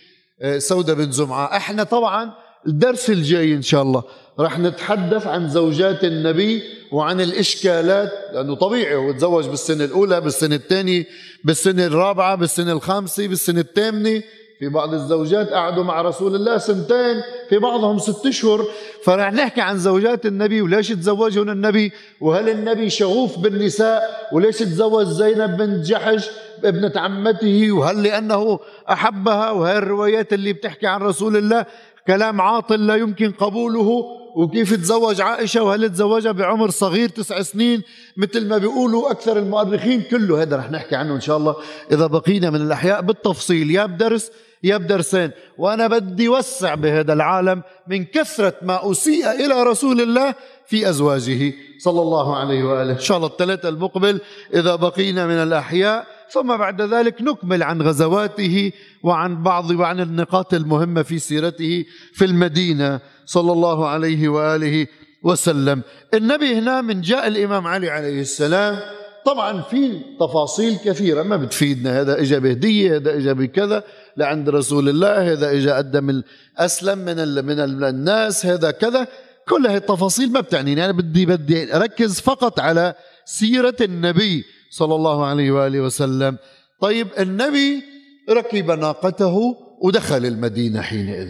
آه، 0.42 0.58
سودة 0.58 0.94
بن 0.94 1.12
زمعة. 1.12 1.46
إحنا 1.46 1.84
طبعا 1.84 2.34
الدرس 2.68 3.10
الجاي 3.10 3.54
إن 3.54 3.62
شاء 3.62 3.82
الله. 3.82 4.04
رح 4.40 4.60
نتحدث 4.60 5.28
عن 5.28 5.50
زوجات 5.50 6.04
النبي 6.04 6.64
وعن 6.92 7.22
الإشكالات 7.22 8.12
لأنه 8.34 8.56
طبيعي 8.56 8.96
هو 8.96 9.12
تزوج 9.12 9.48
بالسنة 9.48 9.86
الأولى 9.86 10.22
بالسنة 10.22 10.56
الثانية 10.56 11.06
بالسنة 11.44 11.86
الرابعة 11.86 12.36
بالسنة 12.36 12.72
الخامسة 12.72 13.28
بالسنة 13.28 13.60
الثامنة. 13.60 14.24
في 14.60 14.70
بعض 14.70 14.94
الزوجات 14.94 15.50
قعدوا 15.50 15.84
مع 15.84 16.02
رسول 16.02 16.36
الله 16.36 16.58
سنتين 16.58 17.22
في 17.50 17.58
بعضهم 17.58 18.00
ست 18.00 18.26
أشهر. 18.26 18.66
فرح 19.04 19.34
نحكي 19.34 19.62
عن 19.62 19.78
زوجات 19.78 20.26
النبي 20.26 20.62
وليش 20.62 20.90
تزوجهم 20.90 21.50
النبي؟ 21.50 21.92
وهل 22.22 22.50
النبي 22.50 22.90
شغوف 22.90 23.40
بالنساء؟ 23.40 24.30
وليش 24.32 24.58
تزوج 24.58 25.06
زينب 25.06 25.58
بنت 25.58 25.86
جحش 25.86 26.30
ابنة 26.64 26.92
عمته؟ 26.96 27.72
وهل 27.72 28.04
لأنه 28.04 28.60
أحبها؟ 28.90 29.52
وهي 29.52 29.78
الروايات 29.78 30.34
اللي 30.34 30.54
بتحكي 30.54 30.88
عن 30.88 31.02
رسول 31.02 31.38
الله 31.38 31.66
كلام 32.08 32.42
عاطل 32.42 32.88
لا 32.88 32.96
يمكن 32.96 33.32
قبوله. 33.32 34.06
وكيف 34.38 34.74
تزوج 34.74 35.22
عائشة 35.22 35.64
وهل 35.64 35.90
تزوجها 35.90 36.32
بعمر 36.32 36.70
صغير 36.70 37.10
تسع 37.10 37.42
سنين 37.42 37.82
مثل 38.18 38.48
ما 38.48 38.58
بيقولوا 38.58 39.12
أكثر 39.12 39.38
المؤرخين 39.38 40.02
كله. 40.02 40.42
هذا 40.42 40.56
رح 40.56 40.72
نحكي 40.72 40.96
عنه 40.96 41.16
إن 41.16 41.22
شاء 41.22 41.38
الله 41.38 41.56
إذا 41.92 42.08
بقينا 42.08 42.50
من 42.50 42.62
الأحياء 42.62 43.02
بالتفصيل. 43.02 43.72
يا 43.72 43.86
بدرس 43.86 44.32
يا 44.64 44.78
بدرسين 44.78 45.32
وأنا 45.58 45.88
بدي 45.88 46.30
وسع 46.30 46.76
بهذا 46.76 47.14
العالم 47.14 47.64
من 47.88 48.06
كثرة 48.06 48.54
ما 48.62 48.92
أسيء 48.92 49.32
إلى 49.32 49.64
رسول 49.64 50.02
الله 50.02 50.36
في 50.68 50.90
أزواجه. 50.90 51.54
صلى 51.80 52.02
الله 52.02 52.36
عليه 52.36 52.64
وآله. 52.64 52.94
إن 52.94 53.00
شاء 53.00 53.18
الله 53.18 53.28
الثلاثة 53.28 53.70
المقبل 53.70 54.22
إذا 54.54 54.76
بقينا 54.76 55.28
من 55.28 55.38
الأحياء 55.44 56.17
ثم 56.32 56.58
بعد 56.58 56.82
ذلك 56.82 57.22
نكمل 57.22 57.64
عن 57.64 57.82
غزواته 57.82 58.72
وعن 59.04 59.44
بعض 59.44 59.72
وعن 59.72 60.00
النقاط 60.00 60.54
المهمة 60.54 61.02
في 61.02 61.20
سيرته 61.20 61.86
في 62.14 62.26
المدينة. 62.26 63.00
صلى 63.26 63.52
الله 63.52 63.88
عليه 63.88 64.30
وآله 64.30 64.88
وسلم. 65.24 65.82
النبي 66.14 66.56
هنا 66.56 66.82
من 66.82 67.02
جاء 67.02 67.28
الإمام 67.28 67.68
علي 67.68 67.90
عليه 67.90 68.22
السلام. 68.22 68.80
طبعا 69.26 69.62
في 69.62 70.00
تفاصيل 70.20 70.78
كثيرة. 70.86 71.24
ما 71.24 71.38
بتفيدنا. 71.38 72.02
هذا 72.02 72.22
إجا 72.22 72.40
بهدية 72.40 72.96
هذا 72.96 73.18
إجا 73.18 73.34
بكذا. 73.34 73.84
لعند 74.18 74.50
رسول 74.50 74.90
الله 74.90 75.32
هذا 75.32 75.52
إجا 75.52 75.78
قدم 75.78 76.22
أسلم 76.58 76.98
من 76.98 77.46
من 77.46 77.60
الناس 77.84 78.46
هذا 78.46 78.72
كذا. 78.72 79.08
كل 79.50 79.68
هذه 79.68 79.78
التفاصيل 79.78 80.32
ما 80.32 80.40
بتعنيني. 80.40 80.86
أنا 80.86 80.94
بدي 80.94 81.26
بدي 81.26 81.76
أركز 81.76 82.20
فقط 82.20 82.60
على 82.60 82.94
سيرة 83.26 83.76
النبي 83.82 84.46
صلى 84.70 84.96
الله 84.96 85.26
عليه 85.26 85.52
وآله 85.52 85.80
وسلم. 85.82 86.38
طيب 86.82 87.08
النبي 87.20 87.84
ركب 88.30 88.72
ناقته 88.72 89.56
ودخل 89.82 90.26
المدينة 90.26 90.82
حينئذ. 90.82 91.30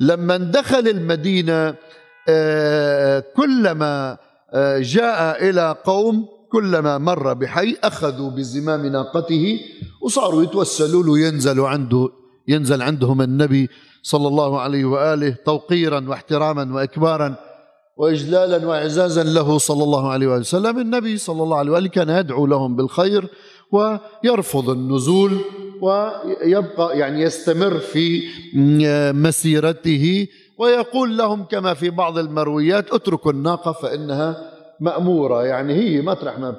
لما 0.00 0.36
دخل 0.36 0.88
المدينة 0.88 1.74
آه، 2.28 3.24
كلما 3.36 4.18
آه، 4.54 4.78
جاء 4.78 5.50
إلى 5.50 5.76
قوم 5.84 6.26
كلما 6.52 6.98
مر 6.98 7.32
بحي 7.32 7.76
أخذوا 7.84 8.30
بزمام 8.30 8.86
ناقته 8.86 9.60
وصاروا 10.02 10.42
يتوسلوا 10.42 11.02
له 11.02 11.18
ينزلوا 11.18 11.68
عنده 11.68 12.08
ينزل 12.48 12.82
عندهم 12.82 13.22
النبي 13.22 13.68
صلى 14.02 14.28
الله 14.28 14.60
عليه 14.60 14.84
وآله 14.84 15.36
توقيرا 15.44 16.08
واحتراما 16.08 16.74
وإكبارا. 16.74 17.36
وإجلالا 17.96 18.66
وإعزازا 18.66 19.22
له 19.22 19.58
صلى 19.58 19.82
الله 19.84 20.10
عليه 20.10 20.26
وآله 20.26 20.40
وسلم. 20.40 20.78
النبي 20.78 21.16
صلى 21.18 21.42
الله 21.42 21.58
عليه 21.58 21.72
وآله 21.72 21.88
كان 21.88 22.08
يدعو 22.08 22.46
لهم 22.46 22.76
بالخير 22.76 23.28
ويرفض 23.72 24.70
النزول 24.70 25.32
ويبقى 25.82 26.98
يعني 26.98 27.22
يستمر 27.22 27.78
في 27.78 28.22
مسيرته 29.12 30.26
ويقول 30.58 31.18
لهم 31.18 31.44
كما 31.44 31.74
في 31.74 31.90
بعض 31.90 32.18
المرويات 32.18 32.90
اتركوا 32.90 33.32
الناقة 33.32 33.72
فإنها 33.72 34.50
مأمورة. 34.80 35.44
يعني 35.44 35.74
هي 35.74 36.02
مطرح 36.02 36.38
ما 36.38 36.56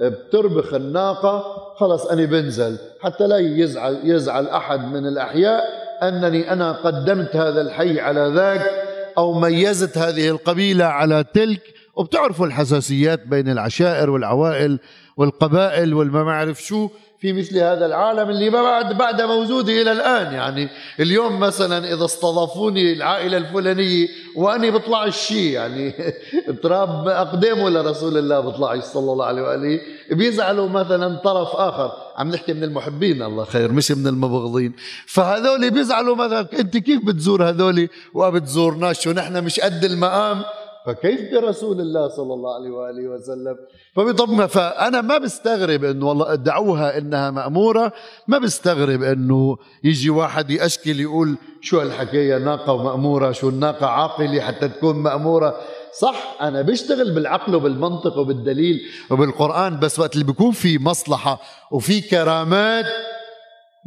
بتربخ 0.00 0.74
الناقة 0.74 1.44
خلص 1.76 2.06
أنا 2.06 2.24
بنزل. 2.24 2.78
حتى 3.00 3.26
لا 3.26 3.38
يزعل, 3.38 4.00
يزعل 4.04 4.46
أحد 4.46 4.80
من 4.80 5.06
الأحياء 5.06 5.64
أنني 6.02 6.52
أنا 6.52 6.72
قدمت 6.72 7.36
هذا 7.36 7.60
الحي 7.60 8.00
على 8.00 8.32
ذاك. 8.34 8.87
أو 9.18 9.40
ميزت 9.40 9.98
هذه 9.98 10.28
القبيلة 10.28 10.84
على 10.84 11.24
تلك 11.34 11.62
وبتعرفوا 11.94 12.46
الحساسيات 12.46 13.26
بين 13.26 13.48
العشائر 13.48 14.10
والعوائل 14.10 14.78
والقبائل 15.16 15.94
والما 15.94 16.20
شو. 16.60 16.90
في 17.20 17.32
مثل 17.32 17.58
هذا 17.58 17.86
العالم 17.86 18.30
اللي 18.30 18.50
بعد 18.50 18.98
بعد 18.98 19.22
موجود 19.22 19.68
إلى 19.68 19.92
الآن. 19.92 20.34
يعني 20.34 20.68
اليوم 21.00 21.40
مثلا 21.40 21.94
إذا 21.94 22.04
استضافوني 22.04 22.92
العائلة 22.92 23.36
الفلانية 23.36 24.08
وأنا 24.36 24.70
بطلع 24.70 25.04
الشيء 25.04 25.52
يعني 25.52 25.94
تراب 26.62 27.08
اقدامه 27.08 27.70
لرسول 27.70 28.18
الله 28.18 28.40
بطلعش 28.40 28.82
صلى 28.82 29.12
الله 29.12 29.24
عليه 29.24 29.42
وآله. 29.42 29.80
بيزعلوا 30.10 30.68
مثلا 30.68 31.16
طرف 31.16 31.48
آخر. 31.48 31.92
عم 32.16 32.28
نحكي 32.28 32.52
من 32.52 32.64
المحبين 32.64 33.22
الله 33.22 33.44
خير 33.44 33.72
مش 33.72 33.90
من 33.90 34.06
المبغضين. 34.06 34.72
فهذول 35.06 35.70
بيزعلوا 35.70 36.16
مثلا 36.16 36.46
أنت 36.58 36.76
كيف 36.76 37.04
بتزور 37.04 37.48
هذول؟ 37.48 37.88
وما 38.14 38.30
بتزورناش 38.30 39.06
ونحن 39.06 39.44
مش 39.44 39.60
قد 39.60 39.84
المقام. 39.84 40.42
فكيف 40.86 41.20
برسول 41.34 41.80
الله 41.80 42.08
صلى 42.08 42.34
الله 42.34 42.54
عليه 42.54 42.70
وآله 42.70 43.08
وسلم؟ 43.08 43.56
فبطب 43.96 44.46
فأنا 44.46 45.00
ما 45.00 45.18
بستغرب 45.18 45.84
إنه 45.84 46.08
والله 46.08 46.34
دعوها 46.34 46.98
إنها 46.98 47.30
مأمورة 47.30 47.92
ما 48.28 48.38
بستغرب 48.38 49.02
إنه 49.02 49.56
يجي 49.84 50.10
واحد 50.10 50.50
يشكل 50.50 51.00
يقول 51.00 51.36
شو 51.60 51.80
هالحكاية 51.80 52.38
ناقة 52.38 52.72
ومأمورة 52.72 53.32
شو 53.32 53.48
الناقة 53.48 53.86
عاقلة 53.86 54.40
حتى 54.40 54.68
تكون 54.68 54.96
مأمورة؟ 54.96 55.56
صح 56.00 56.36
أنا 56.40 56.62
بشتغل 56.62 57.14
بالعقل 57.14 57.54
وبالمنطق 57.54 58.18
وبالدليل 58.18 58.80
وبالقرآن 59.10 59.78
بس 59.80 59.98
وقت 59.98 60.14
اللي 60.14 60.24
بيكون 60.24 60.50
في 60.52 60.78
مصلحة 60.78 61.40
وفي 61.72 62.00
كرامات 62.00 62.86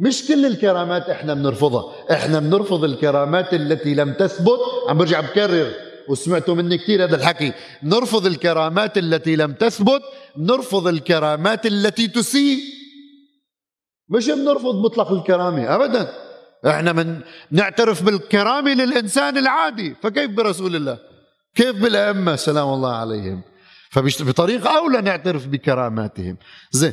مش 0.00 0.28
كل 0.28 0.46
الكرامات 0.46 1.02
إحنا 1.02 1.34
بنرفضها. 1.34 1.92
إحنا 2.12 2.38
بنرفض 2.40 2.84
الكرامات 2.84 3.54
التي 3.54 3.94
لم 3.94 4.12
تثبت 4.12 4.58
عم 4.88 4.98
برجع 4.98 5.20
بكرر. 5.20 5.72
وسمعتوا 6.08 6.54
مني 6.54 6.78
كثير 6.78 7.04
هذا 7.04 7.16
الحكي. 7.16 7.52
نرفض 7.82 8.26
الكرامات 8.26 8.98
التي 8.98 9.36
لم 9.36 9.52
تثبت 9.52 10.02
نرفض 10.36 10.88
الكرامات 10.88 11.66
التي 11.66 12.08
تسيء. 12.08 12.58
مش 14.08 14.30
بنرفض 14.30 14.74
مطلق 14.74 15.12
الكرامة 15.12 15.74
أبدا. 15.74 16.12
إحنا 16.66 16.92
من 16.92 17.20
نعترف 17.50 18.02
بالكرامة 18.02 18.74
للإنسان 18.74 19.38
العادي. 19.38 19.94
فكيف 20.02 20.30
برسول 20.30 20.76
الله؟ 20.76 20.98
كيف 21.54 21.76
بالأئمة؟ 21.76 22.36
سلام 22.36 22.68
الله 22.68 22.96
عليهم. 22.96 23.42
فبطريقة 23.90 24.78
أولى 24.78 25.00
نعترف 25.00 25.46
بكراماتهم. 25.46 26.36
زين. 26.70 26.92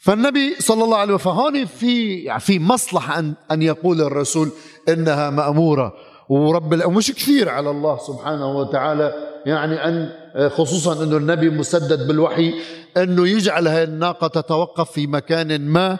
فالنبي 0.00 0.54
صلى 0.58 0.84
الله 0.84 0.96
عليه 0.96 1.14
وسلم 1.14 1.32
فهون 1.32 1.64
في 1.64 2.14
يعني 2.14 2.40
في 2.40 2.58
مصلحة 2.58 3.18
أن 3.18 3.34
أن 3.50 3.62
يقول 3.62 4.00
الرسول 4.00 4.50
إنها 4.88 5.30
مأمورة. 5.30 5.94
ورب 6.28 6.74
مش 6.74 7.12
كثير 7.12 7.48
على 7.48 7.70
الله 7.70 7.98
سبحانه 7.98 8.58
وتعالى. 8.58 9.14
يعني 9.46 9.74
أن 9.74 10.10
خصوصا 10.50 11.04
أنه 11.04 11.16
النبي 11.16 11.50
مسدد 11.50 12.06
بالوحي 12.06 12.54
أنه 12.96 13.28
يجعل 13.28 13.68
هذه 13.68 13.84
الناقة 13.84 14.26
تتوقف 14.26 14.90
في 14.90 15.06
مكان 15.06 15.60
ما 15.60 15.98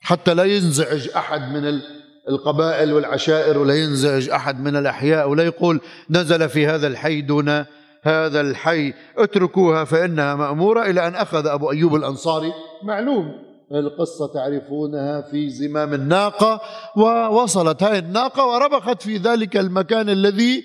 حتى 0.00 0.34
لا 0.34 0.44
ينزعج 0.44 1.08
أحد 1.16 1.40
من 1.52 1.80
القبائل 2.28 2.92
والعشائر 2.92 3.58
ولا 3.58 3.74
ينزعج 3.74 4.30
أحد 4.30 4.60
من 4.60 4.76
الأحياء 4.76 5.28
ولا 5.28 5.42
يقول 5.42 5.80
نزل 6.10 6.48
في 6.48 6.66
هذا 6.66 6.86
الحي 6.86 7.20
دون 7.20 7.64
هذا 8.02 8.40
الحي 8.40 8.94
اتركوها 9.18 9.84
فإنها 9.84 10.34
مأمورة 10.34 10.82
إلى 10.82 11.06
أن 11.06 11.14
أخذ 11.14 11.46
أبو 11.46 11.70
أيوب 11.70 11.94
الأنصاري. 11.94 12.52
معلوم. 12.82 13.43
القصة 13.72 14.26
تعرفونها 14.34 15.20
في 15.20 15.50
زمام 15.50 15.94
الناقة 15.94 16.60
ووصلت 16.96 17.82
هذه 17.82 17.98
الناقة 17.98 18.46
وربخت 18.46 19.02
في 19.02 19.16
ذلك 19.16 19.56
المكان 19.56 20.08
الذي 20.08 20.64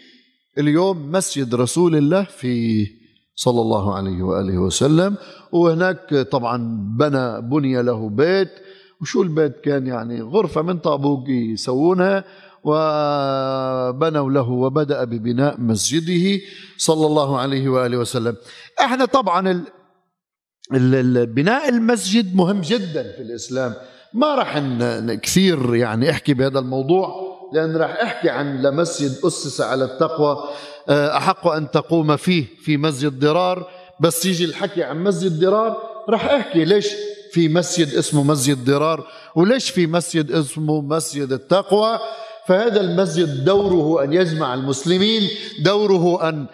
اليوم 0.58 1.12
مسجد 1.12 1.56
رسول 1.56 1.96
الله 1.96 2.24
فيه. 2.24 2.88
صلى 3.36 3.62
الله 3.62 3.96
عليه 3.96 4.24
وآله 4.24 4.58
وسلم. 4.58 5.16
وهناك 5.52 6.28
طبعا 6.32 6.58
بنى 7.00 7.42
بني 7.42 7.82
له 7.82 8.10
بيت. 8.10 8.50
وشو 9.02 9.22
البيت 9.22 9.62
كان؟ 9.62 9.88
يعني 9.88 10.22
غرفة 10.22 10.62
من 10.62 10.78
طابوق 10.80 11.30
يسوونها. 11.30 12.24
وبنوا 12.64 14.32
له 14.32 14.50
وبدأ 14.50 15.04
ببناء 15.04 15.62
مسجده. 15.62 16.42
صلى 16.78 17.06
الله 17.06 17.40
عليه 17.40 17.70
وآله 17.70 17.98
وسلم. 17.98 18.36
إحنا 18.82 19.06
طبعا 19.06 19.64
بناء 20.72 21.70
المسجد 21.70 22.36
مهم 22.36 22.62
جدا 22.62 23.04
في 23.04 23.22
الإسلام. 23.22 23.74
ما 24.14 24.36
راح 24.36 24.60
كثير 25.22 25.76
يعني 25.76 26.10
أحكي 26.10 26.34
بهذا 26.34 26.60
الموضوع 26.60 27.30
لأن 27.54 27.76
راح 27.76 27.90
أحكي 28.02 28.30
عن 28.30 28.62
لمسجد 28.62 29.26
أسس 29.26 29.62
على 29.62 29.86
التقوى. 29.86 30.38
آه، 30.90 31.18
أحق 31.18 31.48
أن 31.48 31.72
تقوم 31.72 32.16
فيه 32.16 32.46
في 32.64 32.78
مسجد 32.78 33.20
ضرار. 33.20 33.68
بس 34.00 34.26
يجي 34.26 34.46
الحكي 34.46 34.84
عن 34.84 35.04
مسجد 35.04 35.40
ضرار 35.40 35.78
راح 36.10 36.26
أحكي 36.26 36.66
ليش 36.66 36.88
في 37.32 37.48
مسجد 37.48 37.94
اسمه 37.94 38.24
مسجد 38.24 38.66
ضرار 38.66 39.08
وليش 39.36 39.70
في 39.70 39.88
مسجد 39.88 40.32
اسمه 40.32 40.82
مسجد 40.82 41.32
التقوى. 41.32 42.00
فهذا 42.48 42.82
المسجد 42.82 43.46
دوره 43.46 44.04
أن 44.04 44.14
يجمع 44.14 44.54
المسلمين 44.54 45.30
دوره 45.64 46.30
أن 46.30 46.46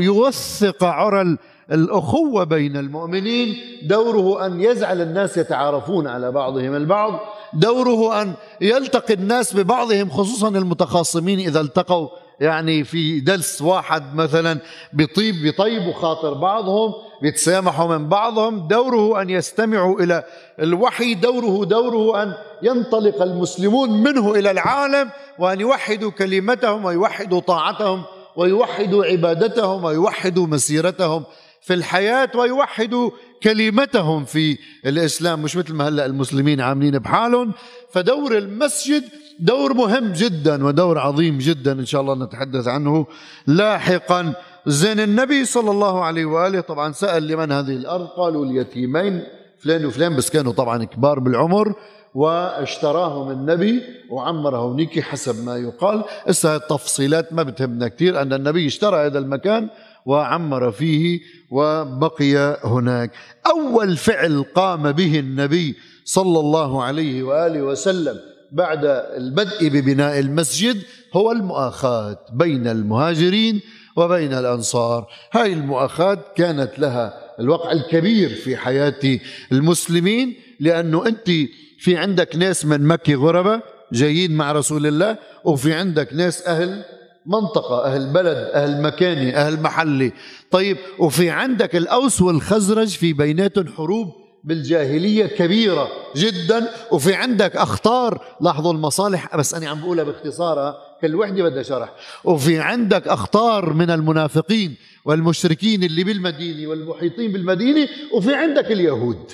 يوثق 0.00 0.84
عرى 0.84 1.36
الأخوة 1.72 2.44
بين 2.44 2.76
المؤمنين 2.76 3.56
دوره 3.82 4.46
أن 4.46 4.60
يجعل 4.60 5.00
الناس 5.00 5.36
يتعارفون 5.36 6.06
على 6.06 6.32
بعضهم 6.32 6.74
البعض 6.74 7.20
دوره 7.52 8.22
أن 8.22 8.32
يلتقي 8.60 9.14
الناس 9.14 9.56
ببعضهم 9.56 10.10
خصوصا 10.10 10.48
المتخاصمين 10.48 11.38
إذا 11.38 11.60
التقوا 11.60 12.08
يعني 12.40 12.84
في 12.84 13.20
دلس 13.20 13.62
واحد 13.62 14.14
مثلا 14.14 14.58
بيطيب 14.92 15.34
بيطيبوا 15.42 15.92
خاطر 15.92 16.34
بعضهم 16.34 16.92
بيتسامحوا 17.22 17.98
من 17.98 18.08
بعضهم 18.08 18.68
دوره 18.68 19.22
أن 19.22 19.30
يستمعوا 19.30 20.00
إلى 20.00 20.24
الوحي 20.60 21.14
دوره 21.14 21.64
دوره 21.64 22.22
أن 22.22 22.32
ينطلق 22.62 23.22
المسلمون 23.22 24.02
منه 24.02 24.34
إلى 24.34 24.50
العالم 24.50 25.10
وأن 25.38 25.60
يوحدوا 25.60 26.10
كلمتهم 26.10 26.84
ويوحدوا 26.84 27.40
طاعتهم 27.40 28.02
ويوحدوا 28.36 29.04
عبادتهم 29.04 29.84
ويوحدوا 29.84 30.46
مسيرتهم. 30.46 31.24
في 31.60 31.74
الحياة 31.74 32.30
ويوحدوا 32.34 33.10
كلمتهم 33.42 34.24
في 34.24 34.58
الإسلام. 34.86 35.42
مش 35.42 35.56
مثل 35.56 35.74
ما 35.74 35.88
هلأ 35.88 36.06
المسلمين 36.06 36.60
عاملين 36.60 36.98
بحالهم. 36.98 37.52
فدور 37.92 38.38
المسجد 38.38 39.04
دور 39.40 39.74
مهم 39.74 40.12
جدا 40.12 40.66
ودور 40.66 40.98
عظيم 40.98 41.38
جدا 41.38 41.72
إن 41.72 41.86
شاء 41.86 42.00
الله 42.00 42.14
نتحدث 42.14 42.68
عنه 42.68 43.06
لاحقا. 43.46 44.32
زين 44.66 45.00
النبي 45.00 45.44
صلى 45.44 45.70
الله 45.70 46.04
عليه 46.04 46.24
وآله 46.24 46.60
طبعا 46.60 46.92
سأل 46.92 47.28
لمن 47.28 47.52
هذه 47.52 47.72
الأرض؟ 47.72 48.06
قالوا 48.06 48.44
اليتيمين. 48.44 49.22
فلان 49.58 49.86
وفلان 49.86 50.16
بس 50.16 50.30
كانوا 50.30 50.52
طبعا 50.52 50.84
كبار 50.84 51.18
بالعمر. 51.18 51.74
واشتراهم 52.14 53.30
النبي 53.30 53.82
وعمره 54.10 54.74
نيكي 54.74 55.02
حسب 55.02 55.44
ما 55.44 55.56
يقال. 55.56 56.04
هسه 56.26 56.56
التفصيلات 56.56 57.32
ما 57.32 57.42
بتهمنا 57.42 57.88
كثير 57.88 58.22
أن 58.22 58.32
النبي 58.32 58.66
اشترى 58.66 59.06
هذا 59.06 59.18
المكان 59.18 59.68
وعمر 60.08 60.72
فيه 60.72 61.20
وبقي 61.50 62.60
هناك. 62.64 63.10
أول 63.46 63.96
فعل 63.96 64.44
قام 64.54 64.92
به 64.92 65.18
النبي 65.18 65.74
صلى 66.04 66.40
الله 66.40 66.82
عليه 66.82 67.22
وآله 67.22 67.62
وسلم 67.62 68.16
بعد 68.52 68.84
البدء 69.16 69.68
ببناء 69.68 70.18
المسجد 70.18 70.82
هو 71.16 71.32
المؤاخاة 71.32 72.18
بين 72.32 72.66
المهاجرين 72.68 73.60
وبين 73.96 74.32
الأنصار. 74.34 75.06
هاي 75.32 75.52
المؤاخاة 75.52 76.18
كانت 76.36 76.78
لها 76.78 77.14
الوقع 77.40 77.72
الكبير 77.72 78.28
في 78.28 78.56
حياة 78.56 79.18
المسلمين 79.52 80.34
لأنه 80.60 81.06
أنت 81.06 81.30
في 81.78 81.96
عندك 81.96 82.36
ناس 82.36 82.64
من 82.64 82.82
مكة 82.86 83.14
غربة 83.14 83.60
جايين 83.92 84.32
مع 84.32 84.52
رسول 84.52 84.86
الله 84.86 85.16
وفي 85.44 85.72
عندك 85.72 86.14
ناس 86.14 86.46
أهل 86.46 86.84
منطقة 87.28 87.84
أهل 87.84 88.12
بلد 88.12 88.36
أهل 88.36 88.82
مكاني 88.82 89.36
أهل 89.36 89.60
محلي 89.62 90.12
طيب 90.50 90.76
وفي 90.98 91.30
عندك 91.30 91.76
الأوس 91.76 92.22
والخزرج 92.22 92.88
في 92.88 93.12
بيناتهم 93.12 93.68
حروب 93.68 94.12
بالجاهلية 94.44 95.26
كبيرة 95.26 95.88
جدا 96.16 96.70
وفي 96.92 97.14
عندك 97.14 97.56
أخطار. 97.56 98.24
لاحظوا 98.40 98.72
المصالح 98.72 99.36
بس 99.36 99.54
أنا 99.54 99.68
عم 99.68 99.80
بقولها 99.80 100.04
باختصارها 100.04 100.76
كل 101.00 101.14
وحدة 101.14 101.42
بدها 101.42 101.62
شرح. 101.62 101.94
وفي 102.24 102.58
عندك 102.58 103.08
أخطار 103.08 103.72
من 103.72 103.90
المنافقين 103.90 104.76
والمشركين 105.04 105.84
اللي 105.84 106.04
بالمدينة 106.04 106.68
والمحيطين 106.70 107.32
بالمدينة 107.32 107.88
وفي 108.12 108.34
عندك 108.34 108.72
اليهود. 108.72 109.32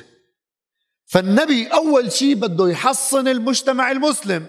فالنبي 1.07 1.67
أول 1.67 2.13
شيء 2.13 2.35
بده 2.35 2.69
يحصن 2.69 3.29
المجتمع 3.29 3.91
المسلم. 3.91 4.47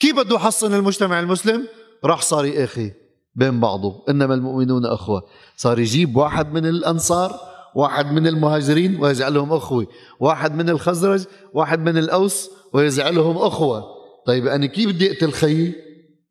كيف 0.00 0.16
بده 0.16 0.36
يحصن 0.36 0.74
المجتمع 0.74 1.20
المسلم؟ 1.20 1.66
راح 2.04 2.22
صار 2.22 2.44
يأخي 2.44 2.92
بين 3.34 3.60
بعضه. 3.60 4.04
إنما 4.08 4.34
المؤمنون 4.34 4.86
أخوة. 4.86 5.22
صار 5.56 5.78
يجيب 5.78 6.16
واحد 6.16 6.52
من 6.52 6.66
الأنصار 6.66 7.40
واحد 7.74 8.12
من 8.12 8.26
المهاجرين 8.26 9.00
ويجعلهم 9.00 9.52
أخوة 9.52 9.86
واحد 10.20 10.54
من 10.54 10.70
الخزرج 10.70 11.24
واحد 11.54 11.78
من 11.80 11.98
الأوس 11.98 12.50
ويجعلهم 12.72 13.36
أخوة. 13.36 13.84
طيب 14.26 14.46
أنا 14.46 14.66
كيف 14.66 14.88
بدي 14.88 15.12
أقتل 15.12 15.32
خيي؟ 15.32 15.74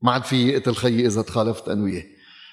ما 0.01 0.12
عاد 0.12 0.23
في 0.23 0.57
أقتل 0.57 0.75
خيي 0.75 1.05
إذا 1.07 1.21
تخالفت 1.21 1.69
أنويه 1.69 2.03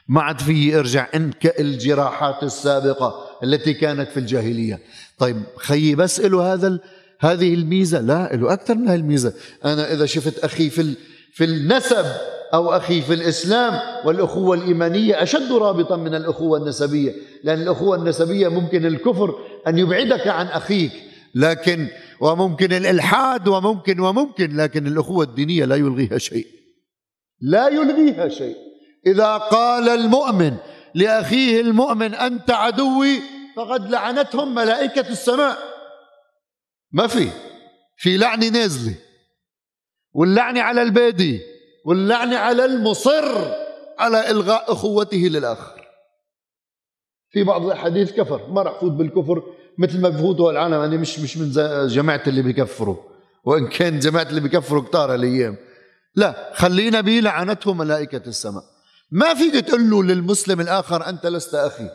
ما 0.08 0.22
عاد 0.22 0.40
في 0.40 0.78
أرجع 0.78 1.08
انكأ 1.14 1.60
الجراحات 1.60 2.42
السابقة 2.42 3.14
التي 3.44 3.74
كانت 3.74 4.10
في 4.10 4.20
الجاهلية. 4.20 4.80
طيب 5.18 5.42
خيي 5.56 5.94
بس 5.94 6.20
له 6.20 6.52
هذا 6.52 6.78
هذه 7.20 7.54
الميزة؟ 7.54 8.00
لا 8.00 8.36
له 8.36 8.52
أكثر 8.52 8.74
من 8.74 8.88
هذه 8.88 8.96
الميزة. 8.96 9.34
أنا 9.64 9.92
إذا 9.92 10.06
شفت 10.06 10.38
أخي 10.38 10.70
في 10.70 10.94
في 11.32 11.44
النسب 11.44 12.06
أو 12.54 12.72
أخي 12.76 13.02
في 13.02 13.14
الإسلام 13.14 13.80
والأخوة 14.04 14.56
الإيمانية 14.56 15.22
أشد 15.22 15.52
رابطا 15.52 15.96
من 15.96 16.14
الأخوة 16.14 16.58
النسبية 16.58 17.14
لأن 17.44 17.62
الأخوة 17.62 17.96
النسبية 17.96 18.48
ممكن 18.48 18.86
الكفر 18.86 19.34
أن 19.66 19.78
يبعدك 19.78 20.26
عن 20.26 20.46
أخيك 20.46 20.92
لكن 21.34 21.88
وممكن 22.20 22.72
الإلحاد 22.72 23.48
وممكن 23.48 24.00
وممكن 24.00 24.56
لكن 24.56 24.86
الأخوة 24.86 25.24
الدينية 25.24 25.64
لا 25.64 25.76
يلغيها 25.76 26.18
شيء. 26.18 26.46
لا 27.40 27.68
يلغيها 27.68 28.28
شيء. 28.28 28.56
إذا 29.06 29.36
قال 29.36 29.88
المؤمن 29.88 30.56
لأخيه 30.94 31.60
المؤمن 31.60 32.14
أنت 32.14 32.50
عدوي 32.50 33.20
فقد 33.56 33.90
لعنتهم 33.90 34.54
ملائكة 34.54 35.08
السماء. 35.08 35.58
ما 36.92 37.06
في 37.06 37.28
في 37.96 38.16
لعنة 38.16 38.48
نازلة 38.48 38.94
واللعنة 40.12 40.60
على 40.60 40.82
البادي 40.82 41.40
واللعنة 41.84 42.36
على 42.36 42.64
المصر 42.64 43.54
على 43.98 44.30
إلغاء 44.30 44.72
أخوته 44.72 45.16
للآخر. 45.16 45.88
في 47.30 47.44
بعض 47.44 47.64
الأحاديث 47.64 48.12
كفر 48.12 48.46
ما 48.46 48.62
راح 48.62 48.80
فوت 48.80 48.92
بالكفر 48.92 49.42
مثل 49.78 50.00
ما 50.00 50.08
بفوتوا 50.08 50.50
العالم. 50.50 50.74
أنا 50.74 50.96
مش 50.96 51.18
مش 51.18 51.36
من 51.36 51.50
جماعة 51.86 52.22
اللي 52.26 52.42
بيكفروا 52.42 52.96
وإن 53.44 53.68
كان 53.68 53.98
جماعة 53.98 54.26
اللي 54.28 54.40
بيكفروا 54.40 54.82
كتار 54.82 55.14
الأيام. 55.14 55.56
لا 56.14 56.52
خلينا 56.54 57.00
به 57.00 57.12
لعنته 57.12 57.74
ملائكة 57.74 58.22
السماء. 58.26 58.62
ما 59.10 59.34
فيك 59.34 59.54
تقول 59.54 59.90
له 59.90 60.04
للمسلم 60.04 60.60
الآخر 60.60 61.08
أنت 61.08 61.26
لست 61.26 61.54
أخي. 61.54 61.90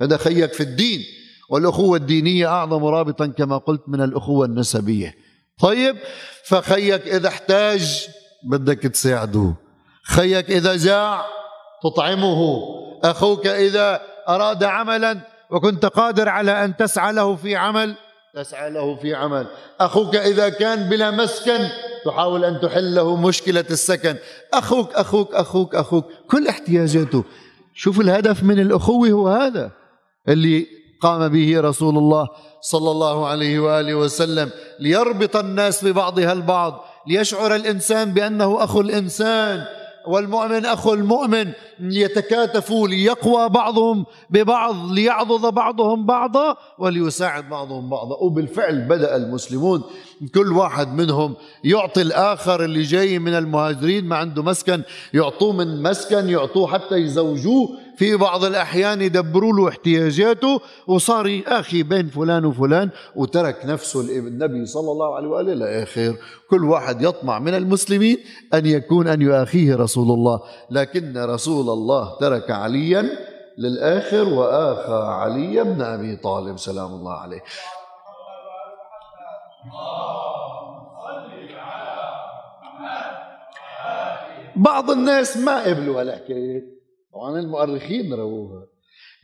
هذا 0.00 0.16
خيك 0.16 0.52
في 0.52 0.62
الدين. 0.62 1.04
والأخوة 1.50 1.96
الدينية 1.96 2.46
أعظم 2.46 2.84
رابطا 2.84 3.26
كما 3.26 3.58
قلت 3.58 3.82
من 3.88 4.00
الأخوة 4.00 4.46
النسبية. 4.46 5.14
طيب 5.60 5.96
فخيك 6.44 7.08
إذا 7.08 7.28
احتاج 7.28 8.08
بدك 8.44 8.78
تساعده. 8.78 9.54
خيك 10.04 10.50
إذا 10.50 10.76
جاع 10.76 11.24
تطعمه. 11.82 12.62
أخوك 13.04 13.46
إذا 13.46 14.00
أراد 14.28 14.64
عملا 14.64 15.18
وكنت 15.50 15.86
قادر 15.86 16.28
على 16.28 16.64
أن 16.64 16.76
تسعى 16.76 17.12
له 17.12 17.36
في 17.36 17.56
عمل 17.56 17.94
تسعى 18.34 18.70
له 18.70 18.96
في 18.96 19.14
عمل. 19.14 19.46
أخوك 19.80 20.16
إذا 20.16 20.48
كان 20.48 20.88
بلا 20.88 21.10
مسكن 21.10 21.68
تحاول 22.04 22.44
أن 22.44 22.60
تحل 22.60 22.94
له 22.94 23.16
مشكلة 23.16 23.64
السكن. 23.70 24.16
أخوك 24.54 24.94
أخوك 24.94 25.34
أخوك 25.34 25.74
أخوك 25.74 26.04
كل 26.30 26.48
احتياجاته. 26.48 27.24
شوف 27.74 28.00
الهدف 28.00 28.42
من 28.42 28.60
الأخوة 28.60 29.08
هو 29.08 29.28
هذا 29.28 29.70
اللي 30.28 30.66
قام 31.00 31.28
به 31.28 31.60
رسول 31.60 31.98
الله 31.98 32.28
صلى 32.60 32.90
الله 32.90 33.26
عليه 33.26 33.58
وآله 33.58 33.94
وسلم. 33.94 34.50
ليربط 34.80 35.36
الناس 35.36 35.84
ببعضها 35.84 36.32
البعض. 36.32 36.84
ليشعر 37.06 37.54
الإنسان 37.54 38.12
بأنه 38.12 38.64
أخو 38.64 38.80
الإنسان 38.80 39.64
والمؤمن 40.06 40.66
أخو 40.66 40.94
المؤمن. 40.94 41.52
ليتكاتفوا 41.80 42.88
ليقوى 42.88 43.48
بعضهم 43.48 44.06
ببعض 44.30 44.92
ليعضد 44.92 45.54
بعضهم 45.54 46.06
بعضا 46.06 46.56
وليساعد 46.78 47.48
بعضهم 47.48 47.90
بعضا. 47.90 48.16
وبالفعل 48.16 48.80
بدأ 48.80 49.16
المسلمون 49.16 49.82
كل 50.34 50.52
واحد 50.52 50.94
منهم 50.94 51.34
يعطي 51.64 52.02
الآخر 52.02 52.64
اللي 52.64 52.82
جاي 52.82 53.18
من 53.18 53.34
المهاجرين 53.34 54.04
ما 54.04 54.16
عنده 54.16 54.42
مسكن 54.42 54.82
يعطوه 55.14 55.52
من 55.52 55.82
مسكن 55.82 56.28
يعطوه 56.28 56.66
حتى 56.66 56.96
يزوجوه. 56.96 57.68
في 57.96 58.16
بعض 58.16 58.44
الأحيان 58.44 59.02
يدبروا 59.02 59.52
له 59.52 59.68
احتياجاته 59.68 60.60
وصار 60.86 61.42
أخي 61.46 61.82
بين 61.82 62.08
فلان 62.08 62.44
وفلان. 62.44 62.90
وترك 63.16 63.56
نفسه 63.64 64.00
النبي 64.00 64.66
صلى 64.66 64.92
الله 64.92 65.16
عليه 65.16 65.28
وآله 65.28 65.54
لا 65.54 65.84
خير 65.84 66.16
كل 66.50 66.64
واحد 66.64 67.02
يطمع 67.02 67.38
من 67.38 67.54
المسلمين 67.54 68.18
أن 68.54 68.66
يكون 68.66 69.08
أن 69.08 69.22
يؤاخيه 69.22 69.76
رسول 69.76 70.10
الله. 70.10 70.40
لكن 70.70 71.18
رسول 71.18 71.70
الله 71.70 72.18
ترك 72.20 72.50
عليا 72.50 73.10
للآخر 73.58 74.28
وآخى 74.28 75.02
علي 75.06 75.64
بن 75.64 75.82
أبي 75.82 76.16
طالب 76.16 76.58
سلام 76.58 76.92
الله 76.92 77.12
عليه. 77.12 77.42
بعض 84.56 84.90
الناس 84.90 85.36
ما 85.36 85.64
قبلوا 85.64 86.00
هالحكايه 86.00 86.81
طبعا 87.12 87.40
المؤرخين 87.40 88.14
رووها. 88.14 88.66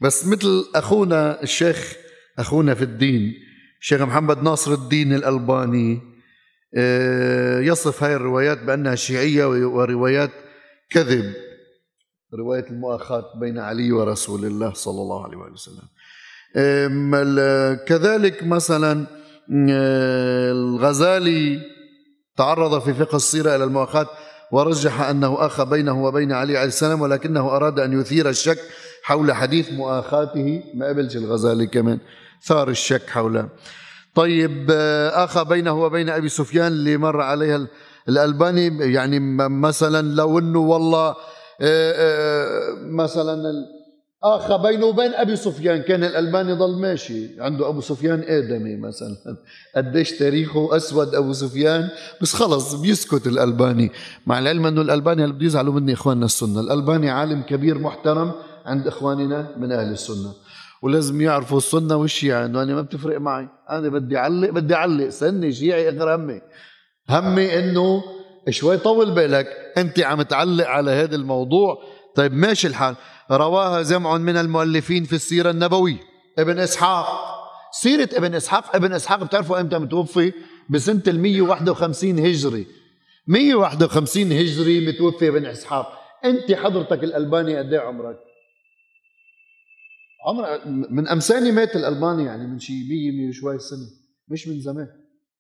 بس 0.03 0.27
مثل 0.27 0.65
أخونا 0.75 1.43
الشيخ 1.43 1.97
أخونا 2.39 2.75
في 2.75 2.85
الدين 2.85 3.35
الشيخ 3.81 4.01
محمد 4.01 4.43
ناصر 4.43 4.73
الدين 4.73 5.13
الألباني 5.13 6.01
آه، 6.77 7.61
يصف 7.61 8.03
هاي 8.03 8.17
الروايات 8.17 8.63
بأنها 8.63 8.95
شيعية 8.95 9.45
وروايات 9.47 10.31
كذب. 10.91 11.35
رواية 12.39 12.67
المؤاخاة 12.71 13.25
بين 13.41 13.59
علي 13.59 13.93
ورسول 13.93 14.45
الله 14.45 14.73
صلى 14.73 15.03
الله 15.03 15.25
عليه 15.25 15.37
وسلم. 15.37 15.89
كذلك 17.87 18.43
مثلا 18.43 19.07
آه، 19.71 20.53
الغزالي 20.53 21.61
تعرض 22.37 22.81
في 22.81 22.95
فقه 22.95 23.17
السيرة 23.17 23.57
إلى 23.57 23.65
المؤاخاة 23.65 24.09
ورجح 24.53 25.01
أنه 25.01 25.47
أخى 25.47 25.65
بينه 25.65 26.05
وبين 26.05 26.33
علي 26.33 26.57
عليه 26.57 26.69
السلام 26.69 27.01
ولكنه 27.01 27.57
أراد 27.57 27.81
أن 27.81 28.01
يثير 28.01 28.29
الشك 28.29 28.59
حول 29.03 29.33
حديث 29.33 29.73
مؤاخاته 29.73 30.63
ما 30.75 30.89
قبلش 30.89 31.17
الغزالي 31.17 31.67
كمان. 31.67 31.99
ثار 32.43 32.69
الشك 32.69 33.11
حوله. 33.11 33.49
طيب 34.15 34.71
أخى 35.13 35.45
بينه 35.45 35.83
وبين 35.83 36.09
أبي 36.09 36.29
سفيان 36.29 36.67
اللي 36.67 36.97
مر 36.97 37.21
عليها 37.21 37.67
الألباني 38.09 38.93
يعني 38.93 39.21
مثلا 39.49 40.15
لو 40.15 40.39
أنه 40.39 40.59
والله 40.59 41.09
آه، 41.61 41.93
آه، 41.93 42.75
مثلا 42.85 43.35
اخى 44.25 44.59
بينه 44.63 44.87
وبين 44.87 45.15
أبي 45.15 45.37
سفيان 45.37 45.83
كان 45.83 46.05
الالباني 46.05 46.53
ضل 46.53 46.81
ماشي. 46.81 47.41
عنده 47.41 47.69
أبو 47.69 47.81
سفيان 47.81 48.25
آدمي 48.27 48.77
مثلا. 48.77 49.17
قديش 49.77 50.13
تاريخه 50.13 50.77
أسود 50.77 51.15
أبو 51.15 51.33
سفيان. 51.33 51.89
بس 52.23 52.35
خلص 52.35 52.75
بيسكت 52.75 53.27
الألباني. 53.27 53.91
مع 54.27 54.39
العلم 54.39 54.67
إنه 54.67 54.81
الألباني 54.81 55.25
اللي 55.25 55.35
بده 55.35 55.47
يزعلوا 55.47 55.75
مني 55.75 55.93
إخواننا 55.93 56.25
السنة. 56.25 56.61
الألباني 56.61 57.11
عالم 57.11 57.43
كبير 57.43 57.79
محترم 57.79 58.33
عند 58.67 58.87
إخواننا 58.87 59.47
من 59.57 59.73
أهل 59.73 59.93
السنة. 59.93 60.33
ولازم 60.83 61.21
يعرفوا 61.21 61.59
السنة 61.59 61.97
والشيعه 61.97 62.47
انه 62.47 62.63
أنا 62.63 62.75
ما 62.75 62.83
بتفرق 62.83 63.21
معي. 63.21 63.49
أنا 63.71 63.89
بدي 63.89 64.17
أعلق 64.17 64.51
بدي 64.51 64.75
أعلق. 64.75 65.09
سني 65.09 65.53
شيعي 65.53 65.89
اخر 65.89 66.15
همي. 66.15 66.41
همي 67.11 67.59
إنه 67.59 68.03
شوي 68.51 68.77
طول 68.77 69.11
بالك. 69.11 69.47
أنت 69.79 70.01
عم 70.01 70.23
تعلق 70.23 70.67
على 70.67 70.91
هذا 70.91 71.17
الموضوع. 71.17 71.79
طيب 72.15 72.33
ماشي 72.33 72.67
الحال. 72.67 72.95
رواها 73.31 73.83
جمع 73.83 74.17
من 74.17 74.37
المؤلفين 74.37 75.05
في 75.05 75.13
السيرة 75.13 75.51
النبوية. 75.51 76.01
ابن 76.39 76.59
إسحاق. 76.59 77.07
سيرة 77.73 78.09
ابن 78.13 78.35
إسحاق 78.35 78.77
ابن 78.77 78.93
إسحاق 78.93 79.25
بتعرفوا 79.25 79.61
إمتى 79.61 79.79
متوفي؟ 79.79 80.33
بسنة 80.71 81.03
ال 81.07 81.21
151 81.21 82.19
هجري. 82.19 82.67
151 83.27 84.33
هجري 84.33 84.89
متوفي 84.89 85.29
ابن 85.29 85.47
إسحاق. 85.47 85.99
أنت 86.25 86.53
حضرتك 86.53 87.05
الألباني 87.05 87.59
قد 87.59 87.73
إيه 87.73 87.81
عمرك؟ 87.81 88.17
عمر 90.29 90.61
من 90.91 91.09
أمساني 91.09 91.53
مات 91.53 91.77
الألباني 91.77 92.25
يعني 92.25 92.47
من 92.47 92.59
شي 92.59 92.73
100 92.73 93.13
100 93.13 93.29
وشوي 93.29 93.59
سنة. 93.59 93.89
مش 94.29 94.49
من 94.49 94.61
زمان. 94.61 94.87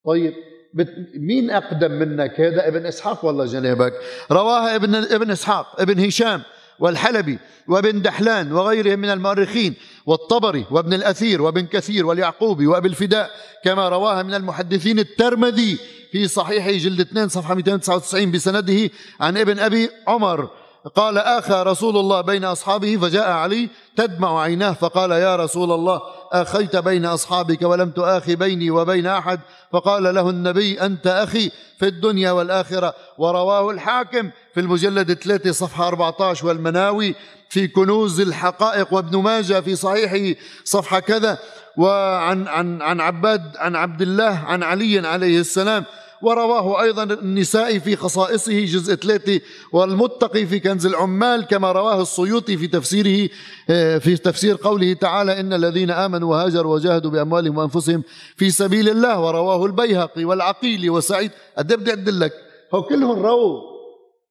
طيب 0.06 0.34
بت... 0.74 0.88
مين 1.14 1.50
أقدم 1.50 1.90
منك؟ 1.90 2.40
هذا 2.40 2.68
ابن 2.68 2.86
إسحاق 2.86 3.24
ولا 3.24 3.46
جنابك؟ 3.46 3.92
رواها 4.30 4.76
ابن 4.76 4.94
ابن 4.94 5.30
إسحاق 5.30 5.80
ابن 5.80 6.00
هشام. 6.04 6.42
والحلبي 6.80 7.38
وابن 7.68 8.02
دحلان 8.02 8.52
وغيرهم 8.52 8.98
من 8.98 9.10
المؤرخين 9.10 9.74
والطبري 10.06 10.64
وابن 10.70 10.94
الأثير 10.94 11.42
وابن 11.42 11.66
كثير 11.66 12.06
واليعقوبي 12.06 12.66
وابن 12.66 12.90
الفداء 12.90 13.30
كما 13.64 13.88
رواها 13.88 14.22
من 14.22 14.34
المحدثين 14.34 14.98
الترمذي 14.98 15.78
في 16.12 16.28
صحيح 16.28 16.70
جلد 16.70 17.00
2 17.00 17.28
صفحة 17.28 17.54
299 17.54 18.30
بسنده 18.30 18.90
عن 19.20 19.36
ابن 19.36 19.58
أبي 19.58 19.90
عمر 20.06 20.50
قال 20.94 21.18
آخى 21.18 21.62
رسول 21.66 21.96
الله 21.96 22.20
بين 22.20 22.44
أصحابه 22.44 22.96
فجاء 22.96 23.30
علي 23.30 23.68
تدمع 23.96 24.42
عيناه 24.42 24.72
فقال 24.72 25.10
يا 25.10 25.36
رسول 25.36 25.72
الله 25.72 26.00
آخيت 26.32 26.76
بين 26.76 27.06
أصحابك 27.06 27.62
ولم 27.62 27.90
تآخي 27.90 28.36
بيني 28.36 28.70
وبين 28.70 29.06
أحد؟ 29.06 29.40
فقال 29.72 30.14
له 30.14 30.30
النبي 30.30 30.80
أنت 30.80 31.06
أخي 31.06 31.50
في 31.78 31.86
الدنيا 31.86 32.30
والآخرة. 32.30 32.94
ورواه 33.18 33.70
الحاكم 33.70 34.30
في 34.54 34.60
المجلد 34.60 35.12
3 35.12 35.52
صفحة 35.52 35.88
14 35.88 36.46
والمناوي 36.46 37.14
في 37.48 37.68
كنوز 37.68 38.20
الحقائق 38.20 38.94
وابن 38.94 39.22
ماجه 39.22 39.60
في 39.60 39.76
صحيحه 39.76 40.40
صفحة 40.64 41.00
كذا. 41.00 41.38
وعن 41.76 42.48
عن 42.48 42.82
عن 42.82 43.00
عباد 43.00 43.56
عن 43.56 43.76
عبد 43.76 44.02
الله 44.02 44.44
عن 44.46 44.62
علي 44.62 45.08
عليه 45.08 45.40
السلام 45.40 45.84
ورواه 46.22 46.82
أيضا 46.82 47.02
النسائي 47.02 47.80
في 47.80 47.96
خصائصه 47.96 48.64
جزء 48.64 48.94
ثلاثة 48.94 49.40
والمتقي 49.72 50.46
في 50.46 50.60
كنز 50.60 50.86
العمال 50.86 51.46
كما 51.46 51.72
رواه 51.72 52.02
السيوطي 52.02 52.56
في 52.56 52.66
تفسيره 52.66 53.30
آه، 53.70 53.98
في 53.98 54.16
تفسير 54.16 54.56
قوله 54.62 54.92
تعالى 54.92 55.40
إن 55.40 55.52
الذين 55.52 55.90
آمنوا 55.90 56.30
وهاجروا 56.30 56.74
وجاهدوا 56.74 57.10
بأموالهم 57.10 57.58
وأنفسهم 57.58 58.02
في 58.36 58.50
سبيل 58.50 58.88
الله 58.88 59.20
ورواه 59.20 59.66
البيهقي 59.66 60.24
والعقيلي 60.24 60.90
وسعيد. 60.90 61.30
قد 61.58 61.72
بدي 61.72 61.92
أدلك 61.92 62.32
هو 62.74 62.82
كلهم 62.82 63.22
رووا 63.22 63.60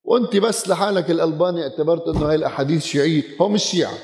وأنت 0.04 0.38
بس 0.38 0.69
لحالك 0.69 1.12
الألباني 1.12 1.63
اعتبرت 1.63 2.08
إنه 2.08 2.30
هاي 2.30 2.36
الأحاديث 2.36 2.86
شيعية 2.86 3.23
هو 3.41 3.50
مش 3.50 3.63
شيعة 3.63 3.97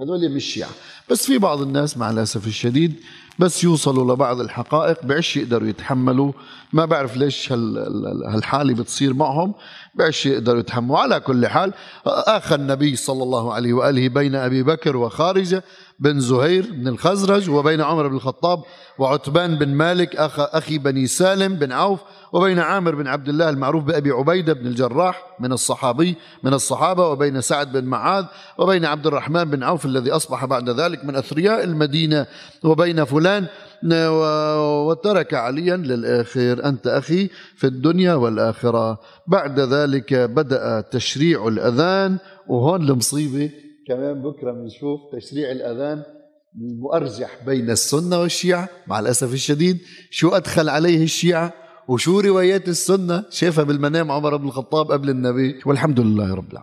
هذول 0.00 0.30
مش 0.30 0.44
شيعة. 0.44 0.70
بس 1.10 1.26
في 1.26 1.38
بعض 1.38 1.60
الناس 1.60 1.96
مع 1.96 2.10
الأسف 2.10 2.46
الشديد 2.46 2.94
بس 3.38 3.64
يوصلوا 3.64 4.14
لبعض 4.14 4.40
الحقائق 4.40 5.04
بعش 5.04 5.36
يقدروا 5.36 5.68
يتحملوا. 5.68 6.32
ما 6.72 6.84
بعرف 6.84 7.16
ليش 7.16 7.52
هالحالة 7.52 8.74
بتصير 8.74 9.14
معهم. 9.14 9.54
بعش 9.94 10.26
يقدروا 10.26 10.60
يتحملوا 10.60 10.98
على 10.98 11.20
كل 11.20 11.46
حال 11.46 11.72
آخى 12.06 12.54
النبي 12.54 12.96
صلى 12.96 13.22
الله 13.22 13.52
عليه 13.52 13.72
وآله 13.72 14.08
بين 14.08 14.34
أبي 14.34 14.62
بكر 14.62 14.96
وخارجة 14.96 15.64
بن 15.98 16.20
زهير 16.20 16.70
بن 16.72 16.88
الخزرج 16.88 17.50
وبين 17.50 17.80
عمر 17.80 18.08
بن 18.08 18.16
الخطاب 18.16 18.62
وعتبان 18.98 19.58
بن 19.58 19.68
مالك 19.68 20.16
أخ 20.16 20.40
أخي 20.40 20.78
بني 20.78 21.06
سالم 21.06 21.54
بن 21.54 21.72
عوف 21.72 22.00
وبين 22.32 22.58
عامر 22.58 22.94
بن 22.94 23.06
عبد 23.06 23.28
الله 23.28 23.48
المعروف 23.48 23.84
بأبي 23.84 24.10
عبيدة 24.10 24.52
بن 24.52 24.66
الجراح 24.66 25.22
من 25.40 25.52
الصحابي 25.52 26.16
من 26.42 26.54
الصحابة 26.54 27.08
وبين 27.08 27.40
سعد 27.40 27.72
بن 27.72 27.84
معاذ 27.84 28.24
وبين 28.58 28.84
عبد 28.84 29.06
الرحمن 29.06 29.44
بن 29.44 29.62
عوف 29.62 29.86
الذي 29.86 30.10
أصبح 30.10 30.44
بعد 30.44 30.70
ذلك 30.70 31.04
من 31.04 31.16
أثرياء 31.16 31.64
المدينة 31.64 32.26
وبين 32.64 33.04
فلان 33.04 33.46
وترك 34.88 35.34
عليا 35.34 35.76
للآخر. 35.76 36.64
أنت 36.64 36.86
أخي 36.86 37.30
في 37.56 37.66
الدنيا 37.66 38.14
والآخرة. 38.14 39.00
بعد 39.26 39.60
ذلك 39.60 40.14
بدأ 40.14 40.80
تشريع 40.80 41.48
الأذان 41.48 42.18
وهون 42.48 42.82
المصيبة 42.90 43.50
كمان 43.88 44.22
بكرة 44.22 44.52
بنشوف 44.52 45.00
تشريع 45.12 45.50
الأذان 45.50 46.02
المؤرجح 46.60 47.44
بين 47.46 47.70
السنة 47.70 48.20
والشيعة. 48.20 48.68
مع 48.86 49.00
الأسف 49.00 49.32
الشديد 49.32 49.78
شو 50.10 50.28
أدخل 50.28 50.68
عليه 50.68 51.02
الشيعة؟ 51.02 51.52
وشو 51.88 52.20
روايات 52.20 52.68
السنة؟ 52.68 53.24
شافها 53.30 53.64
بالمنام 53.64 54.10
عمر 54.10 54.36
بن 54.36 54.46
الخطاب 54.46 54.92
قبل 54.92 55.10
النبي. 55.10 55.60
والحمد 55.66 56.00
لله 56.00 56.34
رب 56.34 56.52
العالمين. 56.52 56.62